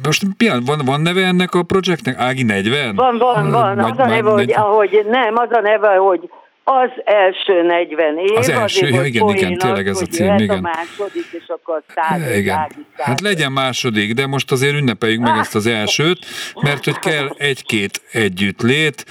[0.03, 2.19] Most pillanat, van, van neve ennek a projektnek?
[2.19, 2.95] Ági 40?
[2.95, 3.79] Van, van, van.
[3.79, 6.29] Az a neve, hogy, ahogy, nem, az a neve, hogy
[6.69, 8.37] az első 40 év.
[8.37, 10.57] Az első, ja, igen, igen, tényleg ez a cím, igen.
[10.57, 12.55] a második, és akkor száz, igen.
[12.55, 16.25] Száz, Hát legyen második, de most azért ünnepeljük meg ezt az elsőt,
[16.61, 19.05] mert hogy kell egy-két együtt lét.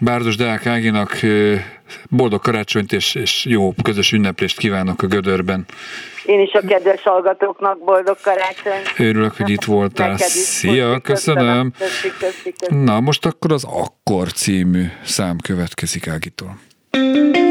[0.00, 1.20] Bárdos Deák Áginak
[2.10, 5.64] boldog karácsonyt és, és jó közös ünneplést kívánok a Gödörben.
[6.24, 8.94] Én is a kedves hallgatóknak boldog karácsonyt.
[8.98, 10.16] Örülök, hogy itt voltál.
[10.16, 11.72] Szia, köszönöm.
[11.78, 12.74] Köszi, köszi, köszi.
[12.74, 16.58] Na, most akkor az Akkor című szám következik Ágitól.
[16.96, 17.45] Oda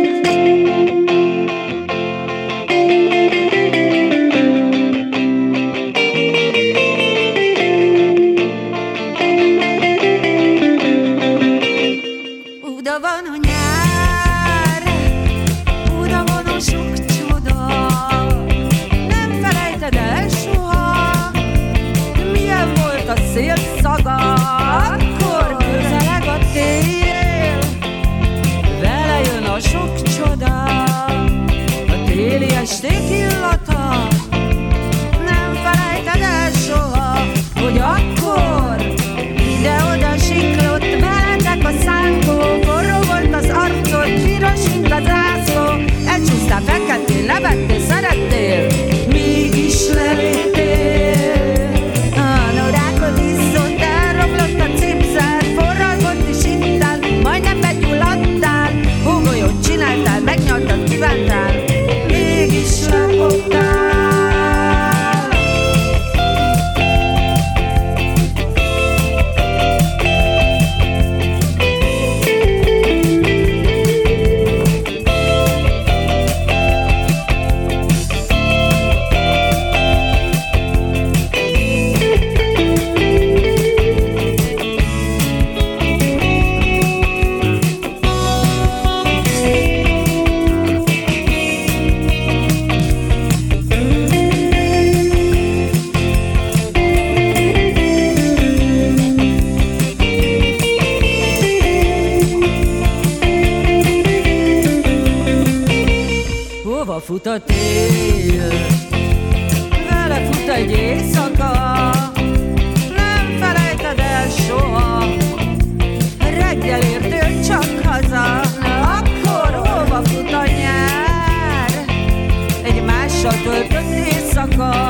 [123.25, 124.89] Mással töltött éjszaka,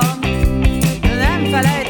[1.01, 1.84] nem felejted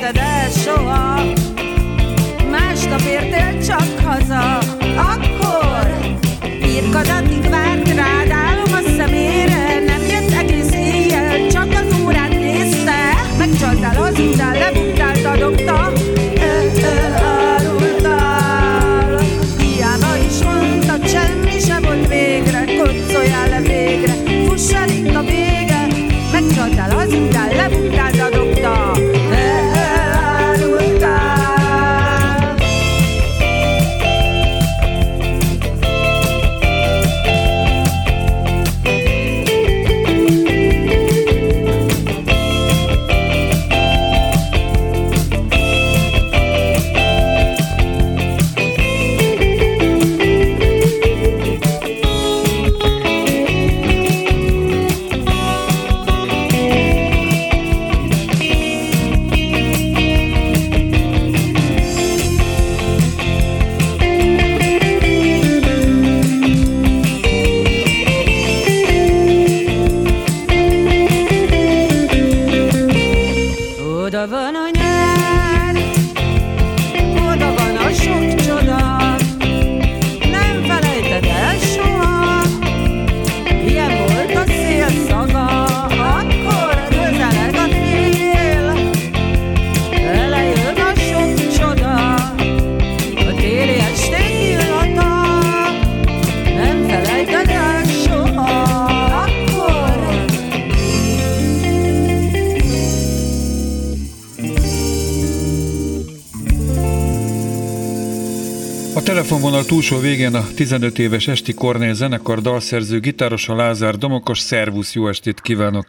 [109.27, 114.39] telefonvonal túlsó végén a 15 éves Esti Kornél zenekar dalszerző gitárosa Lázár Domokos.
[114.39, 115.85] Szervusz, jó estét kívánok!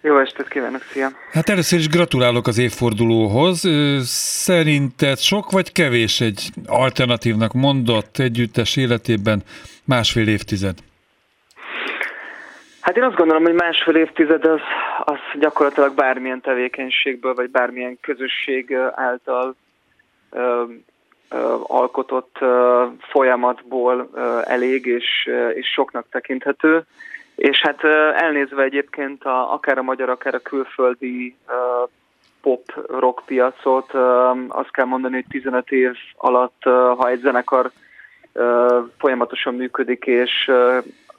[0.00, 1.08] Jó estét kívánok, szia!
[1.32, 3.68] Hát először is gratulálok az évfordulóhoz.
[4.44, 9.42] Szerinted sok vagy kevés egy alternatívnak mondott együttes életében
[9.84, 10.78] másfél évtized?
[12.80, 14.60] Hát én azt gondolom, hogy másfél évtized az,
[15.04, 19.56] az gyakorlatilag bármilyen tevékenységből, vagy bármilyen közösség által
[21.62, 22.38] alkotott
[22.98, 24.08] folyamatból
[24.44, 26.84] elég és, és soknak tekinthető.
[27.34, 31.36] És hát elnézve egyébként a, akár a magyar, akár a külföldi
[32.42, 33.92] pop rock piacot,
[34.48, 36.62] azt kell mondani, hogy 15 év alatt,
[36.96, 37.70] ha egy zenekar
[38.98, 40.50] folyamatosan működik, és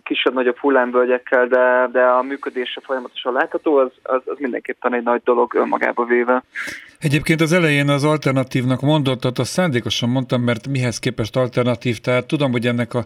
[0.05, 5.53] kisebb-nagyobb hullámvölgyekkel, de, de a működése folyamatosan látható, az, az, az mindenképpen egy nagy dolog
[5.53, 6.43] önmagába véve.
[6.99, 12.51] Egyébként az elején az alternatívnak mondottat, azt szándékosan mondtam, mert mihez képest alternatív, tehát tudom,
[12.51, 13.05] hogy ennek a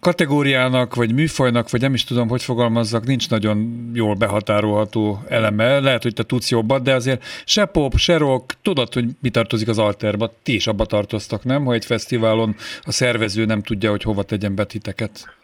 [0.00, 5.80] kategóriának, vagy műfajnak, vagy nem is tudom, hogy fogalmazzak, nincs nagyon jól behatárolható eleme.
[5.80, 9.68] Lehet, hogy te tudsz jobbat, de azért se pop, se rock, tudod, hogy mi tartozik
[9.68, 10.32] az alterba.
[10.42, 11.64] Ti is abba tartoztak, nem?
[11.64, 15.40] Ha egy fesztiválon a szervező nem tudja, hogy hova tegyen be titeket.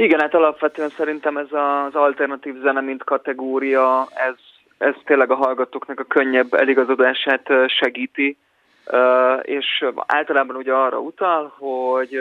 [0.00, 4.34] Igen, hát alapvetően szerintem ez az alternatív zene, mint kategória, ez,
[4.78, 8.36] ez tényleg a hallgatóknak a könnyebb eligazodását segíti,
[9.42, 12.18] és általában ugye arra utal, hogy,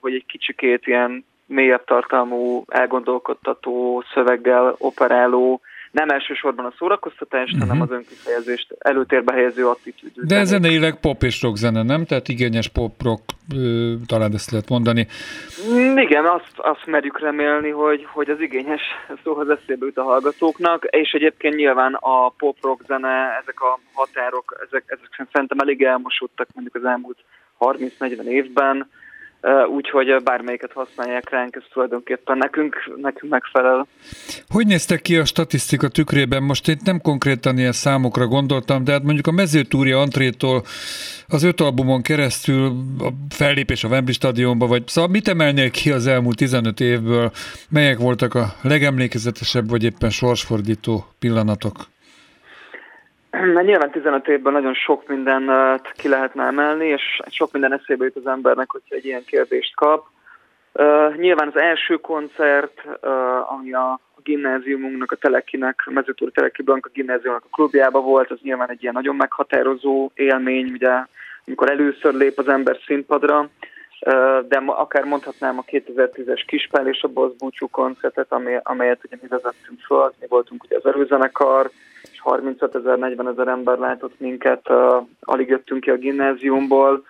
[0.00, 5.60] hogy egy kicsikét ilyen mélyebb tartalmú, elgondolkodtató szöveggel operáló
[5.92, 7.68] nem elsősorban a szórakoztatást, uh-huh.
[7.68, 10.22] hanem az önkifejezést előtérbe helyező attitűdű.
[10.22, 12.04] De zeneileg pop és rock zene, nem?
[12.04, 13.22] Tehát igényes pop rock,
[14.06, 15.06] talán ezt lehet mondani.
[15.72, 18.82] Mm, igen, azt, azt merjük remélni, hogy, hogy az igényes
[19.24, 24.66] szóhoz eszébe jut a hallgatóknak, és egyébként nyilván a pop rock zene, ezek a határok,
[24.68, 27.18] ezek, ezek szerintem elég elmosódtak mondjuk az elmúlt
[27.58, 28.90] 30-40 évben,
[29.68, 33.86] úgyhogy bármelyiket használják ránk, ez tulajdonképpen nekünk, nekünk megfelel.
[34.48, 36.42] Hogy néztek ki a statisztika tükrében?
[36.42, 40.62] Most én nem konkrétan ilyen számokra gondoltam, de hát mondjuk a mezőtúria antrétól
[41.28, 46.06] az öt albumon keresztül a fellépés a Wembley stadionba, vagy szóval mit emelnél ki az
[46.06, 47.30] elmúlt 15 évből?
[47.68, 51.90] Melyek voltak a legemlékezetesebb, vagy éppen sorsfordító pillanatok?
[53.54, 55.50] Mert nyilván 15 évben nagyon sok mindent
[55.92, 60.06] ki lehetne emelni, és sok minden eszébe jut az embernek, hogyha egy ilyen kérdést kap.
[60.74, 66.62] Uh, nyilván az első koncert, uh, ami a, a gimnáziumunknak, a Telekinek, a Mezőtúr Teleki
[66.62, 70.90] Blanka gimnáziumnak a klubjába volt, az nyilván egy ilyen nagyon meghatározó élmény, ugye,
[71.46, 77.02] amikor először lép az ember színpadra, uh, de ma, akár mondhatnám a 2010-es Kispál és
[77.02, 77.32] a Bosz
[77.70, 81.70] koncertet, ami, amelyet ugye mi vezettünk föl, mi voltunk ugye az erőzenekar,
[82.22, 87.04] 35 ezer, 40 ezer ember látott minket, uh, alig jöttünk ki a gimnáziumból.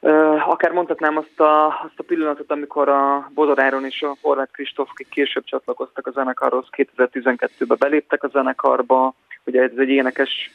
[0.00, 4.88] Uh, akár mondhatnám azt a, azt a pillanatot, amikor a Bozoráron és a Horváth Kristóf,
[4.90, 9.14] akik később csatlakoztak a zenekarhoz, 2012-ben beléptek a zenekarba.
[9.44, 10.50] Ugye ez egy énekes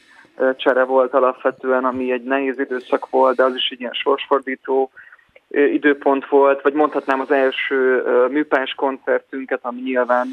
[0.56, 4.90] csere volt alapvetően, ami egy nehéz időszak volt, de az is egy ilyen sorsfordító
[5.48, 10.28] időpont volt, vagy mondhatnám az első műpás koncertünket, ami nyilván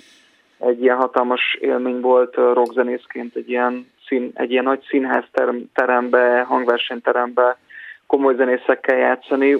[0.60, 5.24] egy ilyen hatalmas élmény volt rockzenészként egy ilyen, szín, egy ilyen nagy színház
[5.74, 7.58] terembe, hangversenyterembe
[8.08, 9.54] komoly zenészekkel játszani.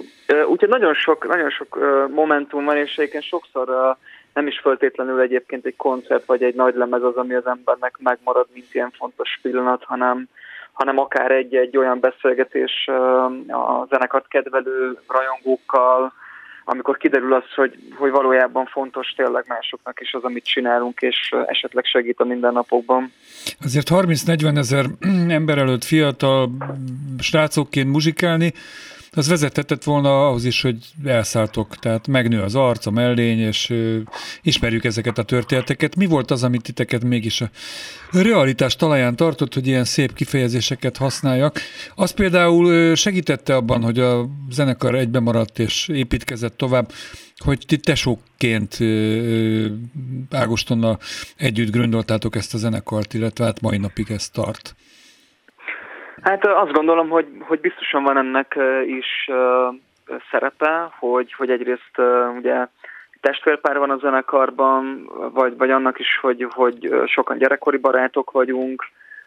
[0.48, 1.78] Úgyhogy nagyon sok, nagyon sok
[2.10, 3.96] momentum van, és egyébként sokszor
[4.34, 8.46] nem is föltétlenül egyébként egy koncert vagy egy nagy lemez az, ami az embernek megmarad,
[8.52, 10.28] mint ilyen fontos pillanat, hanem,
[10.72, 12.88] hanem akár egy-egy olyan beszélgetés
[13.48, 16.12] a zenekart kedvelő rajongókkal,
[16.70, 21.84] amikor kiderül az, hogy, hogy valójában fontos tényleg másoknak is az, amit csinálunk, és esetleg
[21.84, 23.12] segít a mindennapokban.
[23.64, 24.84] Azért 30-40 ezer
[25.38, 26.50] ember előtt fiatal
[27.18, 28.52] srácokként muzsikálni,
[29.12, 33.98] az vezethetett volna ahhoz is, hogy elszálltok, tehát megnő az arc, a mellény, és ö,
[34.42, 35.96] ismerjük ezeket a történeteket.
[35.96, 37.50] Mi volt az, amit titeket mégis a
[38.12, 41.60] realitás talaján tartott, hogy ilyen szép kifejezéseket használjak?
[41.94, 46.92] Az például segítette abban, hogy a zenekar egybe maradt és építkezett tovább,
[47.36, 48.78] hogy ti tesóként
[50.30, 50.98] Ágostonnal
[51.36, 54.76] együtt gründoltátok ezt a zenekart, illetve hát mai napig ez tart.
[56.22, 59.30] Hát azt gondolom, hogy, hogy biztosan van ennek is
[60.30, 61.98] szerepe, hogy, hogy egyrészt
[62.38, 62.66] ugye
[63.20, 68.84] testvérpár van a zenekarban, vagy, vagy annak is, hogy, hogy sokan gyerekkori barátok vagyunk,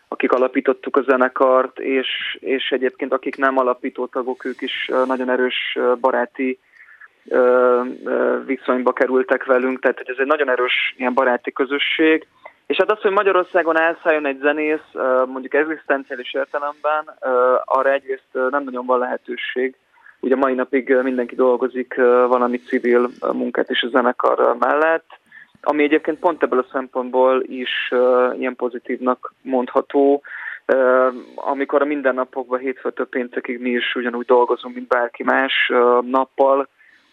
[0.07, 5.77] akik alapítottuk a zenekart, és, és egyébként akik nem alapító tagok, ők is nagyon erős
[5.99, 6.59] baráti
[8.45, 12.27] viszonyba kerültek velünk, tehát hogy ez egy nagyon erős ilyen baráti közösség,
[12.71, 14.87] és hát az, hogy Magyarországon elszálljon egy zenész,
[15.25, 17.13] mondjuk egzisztenciális értelemben,
[17.65, 19.75] arra egyrészt nem nagyon van lehetőség.
[20.19, 21.95] Ugye mai napig mindenki dolgozik
[22.27, 25.09] valami civil munkát is a zenekar mellett,
[25.61, 27.91] ami egyébként pont ebből a szempontból is
[28.37, 30.21] ilyen pozitívnak mondható,
[31.35, 36.67] amikor a mindennapokban hétfőtől péntekig mi is ugyanúgy dolgozunk, mint bárki más nappal,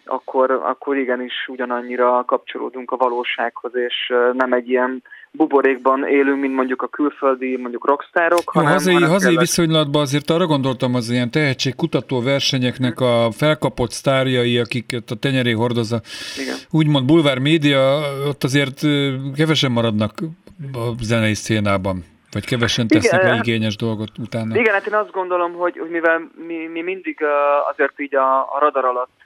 [0.08, 6.82] akkor, akkor igenis ugyanannyira kapcsolódunk a valósághoz, és nem egy ilyen buborékban élünk, mint mondjuk
[6.82, 8.42] a külföldi, mondjuk rockstárok.
[8.44, 9.40] Jó, hanem, hazai, hanem hazai kellett...
[9.40, 16.00] viszonylatban azért arra gondoltam az ilyen tehetségkutató versenyeknek a felkapott sztárjai, akiket a tenyeré hordozza,
[16.42, 16.56] Igen.
[16.70, 17.98] úgymond bulvár média,
[18.28, 18.80] ott azért
[19.36, 20.12] kevesen maradnak
[20.72, 22.04] a zenei szénában.
[22.32, 24.58] Vagy kevesen tesznek Igen, le igényes dolgot utána?
[24.58, 27.18] Igen, hát én azt gondolom, hogy, hogy mivel mi, mi mindig
[27.70, 29.20] azért így a, a radar alatt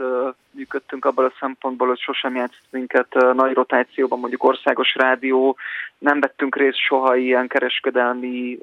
[0.54, 5.56] működtünk abban a szempontból, hogy sosem játszott minket nagy rotációban, mondjuk országos rádió,
[5.98, 8.58] nem vettünk részt soha ilyen kereskedelmi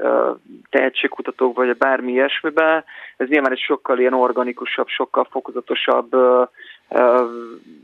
[0.69, 2.83] tehetségkutatók, vagy bármi ilyesmibe.
[3.17, 6.15] Ez nyilván egy sokkal ilyen organikusabb, sokkal fokozatosabb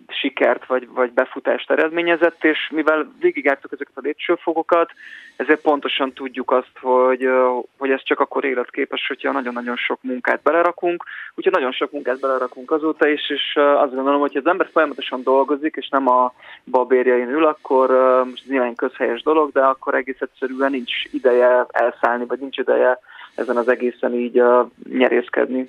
[0.08, 4.92] sikert vagy, vagy befutást eredményezett, és mivel végigjártuk ezeket a lépcsőfokokat,
[5.36, 7.30] ezért pontosan tudjuk azt, hogy,
[7.78, 11.04] hogy ez csak akkor életképes, hogyha nagyon-nagyon sok munkát belerakunk,
[11.36, 15.76] úgyhogy nagyon sok munkát belerakunk azóta is, és azt gondolom, hogy az ember folyamatosan dolgozik,
[15.76, 16.34] és nem a
[16.66, 17.90] babérjain ül, akkor
[18.30, 23.00] most ez nyilván közhelyes dolog, de akkor egész egyszerűen nincs ideje elszállni, vagy nincs ideje
[23.36, 24.42] ezen az egészen így
[24.90, 25.68] nyerészkedni.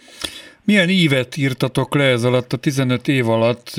[0.65, 3.71] Milyen ívet írtatok le ez alatt a 15 év alatt,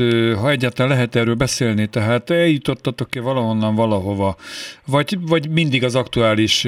[0.41, 4.35] ha egyáltalán lehet erről beszélni, tehát eljutottatok-e valahonnan valahova,
[4.85, 6.67] vagy, vagy mindig az aktuális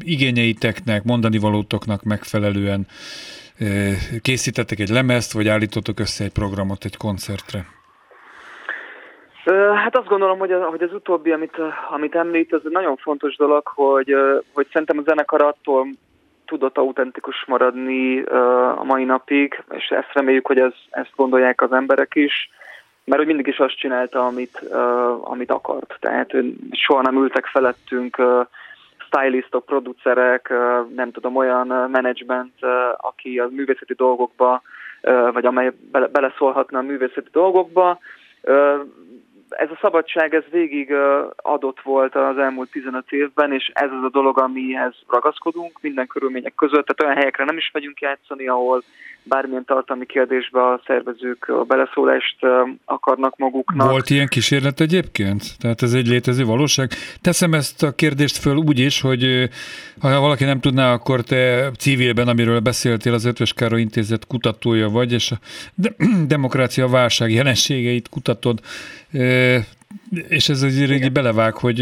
[0.00, 2.86] igényeiteknek, mondani valótoknak megfelelően
[4.22, 7.64] készítettek egy lemezt, vagy állítottok össze egy programot egy koncertre?
[9.74, 11.56] Hát azt gondolom, hogy, a, hogy az utóbbi, amit,
[11.90, 14.14] amit említ, az egy nagyon fontos dolog, hogy,
[14.52, 15.86] hogy szerintem a zenekar attól
[16.46, 18.22] tudott autentikus maradni
[18.76, 22.50] a mai napig, és ezt reméljük, hogy ez, ezt gondolják az emberek is,
[23.04, 24.58] mert hogy mindig is azt csinálta, amit,
[25.20, 25.96] amit akart.
[26.00, 26.30] Tehát
[26.70, 28.16] soha nem ültek felettünk
[29.12, 30.48] stylistok, producerek,
[30.94, 32.52] nem tudom, olyan menedzsment,
[32.96, 34.62] aki a művészeti dolgokba,
[35.32, 35.72] vagy amely
[36.12, 37.98] beleszólhatna a művészeti dolgokba,
[39.56, 40.94] ez a szabadság ez végig
[41.36, 46.54] adott volt az elmúlt 15 évben, és ez az a dolog, amihez ragaszkodunk minden körülmények
[46.54, 46.86] között.
[46.86, 48.82] Tehát olyan helyekre nem is megyünk játszani, ahol
[49.22, 52.36] bármilyen tartalmi kérdésbe a szervezők a beleszólást
[52.84, 53.90] akarnak maguknak.
[53.90, 55.42] Volt ilyen kísérlet egyébként?
[55.58, 56.90] Tehát ez egy létező valóság?
[57.20, 59.48] Teszem ezt a kérdést föl úgy is, hogy
[60.00, 65.12] ha valaki nem tudná, akkor te civilben, amiről beszéltél, az Ötvös Károly Intézet kutatója vagy,
[65.12, 65.38] és a
[66.26, 68.60] demokrácia válság jelenségeit kutatod.
[70.28, 71.76] És ez egy régi belevág, hogy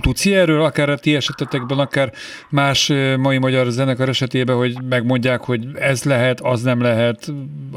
[0.00, 2.10] tudsz erről, akár a ti esetetekben, akár
[2.50, 7.18] más mai magyar zenekar esetében, hogy megmondják, hogy ez lehet, az nem lehet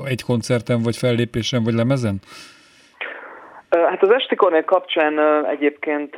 [0.05, 2.19] egy koncerten, vagy fellépésen, vagy lemezen?
[3.69, 6.15] Hát az Esti Kornél kapcsán egyébként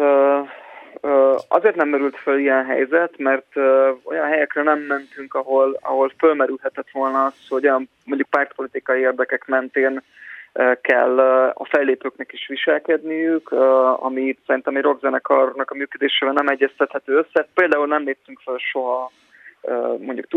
[1.47, 3.55] azért nem merült föl ilyen helyzet, mert
[4.03, 10.01] olyan helyekre nem mentünk, ahol, ahol fölmerülhetett volna az, hogy olyan mondjuk pártpolitikai érdekek mentén
[10.81, 11.19] kell
[11.53, 13.51] a fellépőknek is viselkedniük,
[13.99, 17.47] ami szerintem egy rockzenekarnak a működésével nem egyeztethető össze.
[17.53, 19.11] Például nem léptünk fel soha
[19.99, 20.27] mondjuk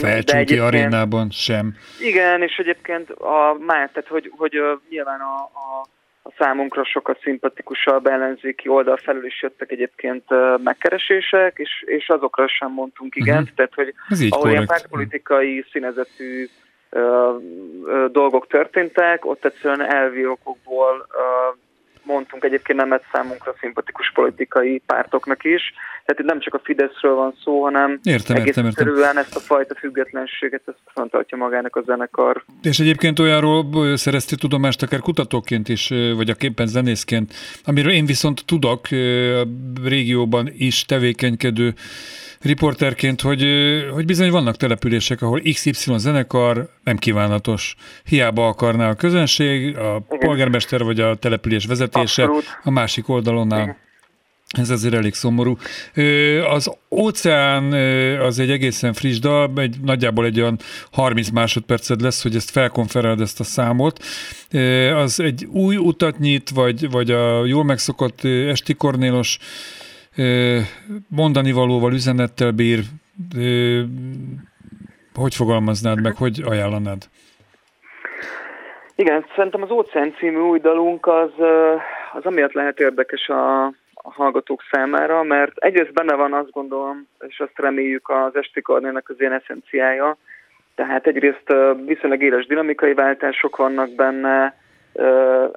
[0.00, 1.74] de egyébként, arénában sem.
[2.00, 5.86] Igen, és egyébként a már, tehát hogy, hogy nyilván a, a,
[6.22, 10.24] a számunkra sokkal szimpatikusabb ellenzéki oldal felül is jöttek egyébként
[10.62, 13.56] megkeresések, és, és azokra sem mondtunk igent, uh-huh.
[13.56, 13.94] tehát hogy
[14.28, 16.48] ahol ilyen pártpolitikai színezetű
[18.12, 21.06] dolgok történtek, ott egyszerűen elvi okokból
[22.04, 25.62] mondtunk egyébként nemet számunkra szimpatikus politikai pártoknak is.
[26.04, 29.16] Tehát itt nem csak a Fideszről van szó, hanem értem, egész értem, értem.
[29.16, 32.44] ezt a fajta függetlenséget, ezt fenntartja magának a zenekar.
[32.62, 37.34] És egyébként olyanról szerezti tudomást akár kutatóként is, vagy a képen zenészként,
[37.64, 39.46] amiről én viszont tudok a
[39.84, 41.74] régióban is tevékenykedő
[42.44, 43.46] riporterként, hogy,
[43.92, 47.76] hogy bizony vannak települések, ahol XY zenekar nem kívánatos.
[48.04, 50.18] Hiába akarná a közönség, a Igen.
[50.18, 52.44] polgármester vagy a település vezetése Abszolút.
[52.62, 53.76] a másik oldalon áll.
[54.58, 55.56] Ez azért elég szomorú.
[56.48, 57.72] Az óceán
[58.20, 60.58] az egy egészen friss dal, egy, nagyjából egy olyan
[60.92, 64.04] 30 másodperced lesz, hogy ezt felkonferálod ezt a számot.
[64.94, 69.38] Az egy új utat nyit, vagy, vagy a jól megszokott esti kornélos
[71.08, 72.78] mondani valóval, üzenettel bír,
[75.14, 77.02] hogy fogalmaznád meg, hogy ajánlanád?
[78.96, 81.30] Igen, szerintem az Óceán című új dalunk az,
[82.12, 87.40] az amiatt lehet érdekes a, a hallgatók számára, mert egyrészt benne van azt gondolom, és
[87.40, 90.16] azt reméljük az esti karnének az ilyen eszenciája,
[90.74, 91.54] tehát egyrészt
[91.84, 94.56] viszonylag éles dinamikai váltások vannak benne,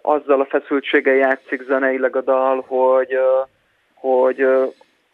[0.01, 3.17] azzal a feszültséggel játszik zeneileg a dal, hogy
[3.99, 4.41] hogy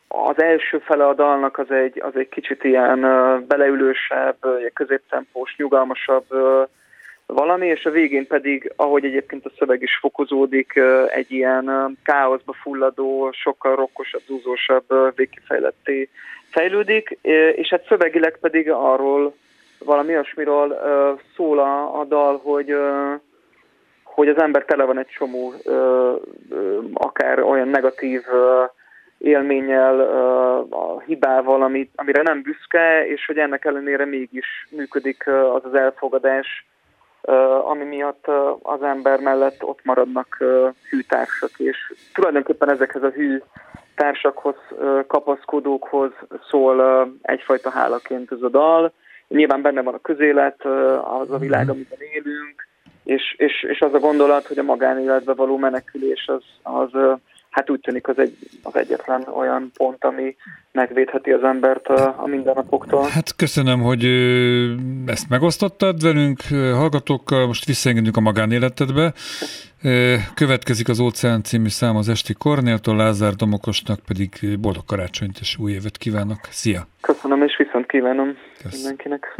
[0.07, 2.99] az első fele a dalnak az egy, az egy kicsit ilyen
[3.47, 4.37] beleülősebb,
[4.73, 6.25] középtempós, nyugalmasabb
[7.25, 13.31] valami, és a végén pedig, ahogy egyébként a szöveg is fokozódik, egy ilyen káoszba fulladó,
[13.31, 16.09] sokkal rokkosabb, zúzósabb végkifejletté
[16.49, 17.17] fejlődik,
[17.55, 19.33] és hát szövegileg pedig arról
[19.77, 20.79] valami olyasmiről
[21.35, 22.75] szól a, a dal, hogy
[24.13, 25.53] hogy az ember tele van egy csomó
[26.93, 28.21] akár olyan negatív
[29.17, 29.99] élménnyel,
[30.69, 36.65] a hibával, amit, amire nem büszke, és hogy ennek ellenére mégis működik az az elfogadás,
[37.69, 38.27] ami miatt
[38.61, 40.37] az ember mellett ott maradnak
[40.89, 43.41] hű társak, és tulajdonképpen ezekhez a hű
[43.95, 44.55] társakhoz,
[45.07, 46.11] kapaszkodókhoz
[46.49, 48.93] szól egyfajta hálaként ez a dal.
[49.27, 50.65] Nyilván benne van a közélet,
[51.03, 51.71] az a világ, mhm.
[51.71, 52.67] amiben élünk,
[53.03, 57.19] és, és, és az a gondolat, hogy a magánéletbe való menekülés az, az
[57.53, 60.35] hát úgy tűnik az, egy, az egyetlen olyan pont, ami
[60.71, 63.07] megvédheti az embert a, a mindennapoktól.
[63.07, 64.05] Hát köszönöm, hogy
[65.05, 69.13] ezt megosztottad velünk, hallgatókkal, most visszaengedünk a magánéletedbe.
[70.33, 75.71] Következik az Óceán című szám az Esti Kornéltól, Lázár Domokosnak pedig boldog karácsonyt és új
[75.71, 76.39] évet kívánok.
[76.49, 76.87] Szia!
[77.01, 78.73] Köszönöm, és viszont kívánom Kösz.
[78.73, 79.35] mindenkinek.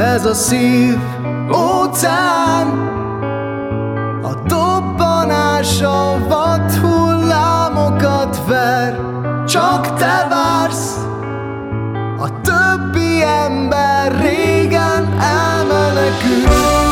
[0.00, 0.98] Ez a szív
[1.52, 2.66] óceán
[4.22, 9.00] A dobbanása vad hullámokat ver.
[9.46, 10.96] Csak te vársz
[12.18, 16.89] A többi ember régen elmenekül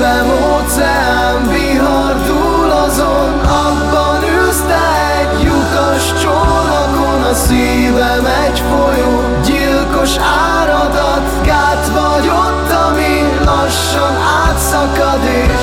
[0.00, 9.22] szívem óceán vihar túl azon Abban ülsz te egy lyukas csónakon A szívem egy folyó
[9.44, 10.16] gyilkos
[10.56, 15.59] áradat Gát vagy ott, ami lassan átszakad és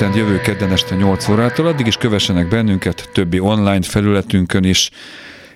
[0.00, 4.90] interneten jövő kedden este 8 órától, addig is kövessenek bennünket többi online felületünkön is.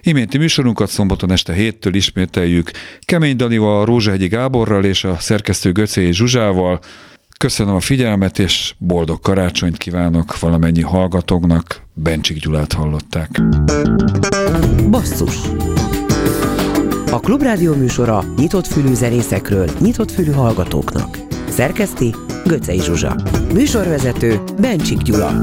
[0.03, 2.71] Iménti műsorunkat szombaton este héttől ismételjük
[3.01, 6.81] Kemény Dalival, Rózsahegyi Gáborral és a szerkesztő Göcé Zsuzsával.
[7.39, 11.81] Köszönöm a figyelmet, és boldog karácsonyt kívánok valamennyi hallgatóknak.
[11.95, 13.31] Bencsik Gyulát hallották.
[14.91, 15.37] Basszus
[17.11, 21.19] A Klubrádió műsora nyitott fülű zenészekről, nyitott fülű hallgatóknak.
[21.49, 22.15] Szerkeszti
[22.45, 23.17] Göcej Zsuzsa.
[23.53, 25.41] Műsorvezető Bencsik Gyula.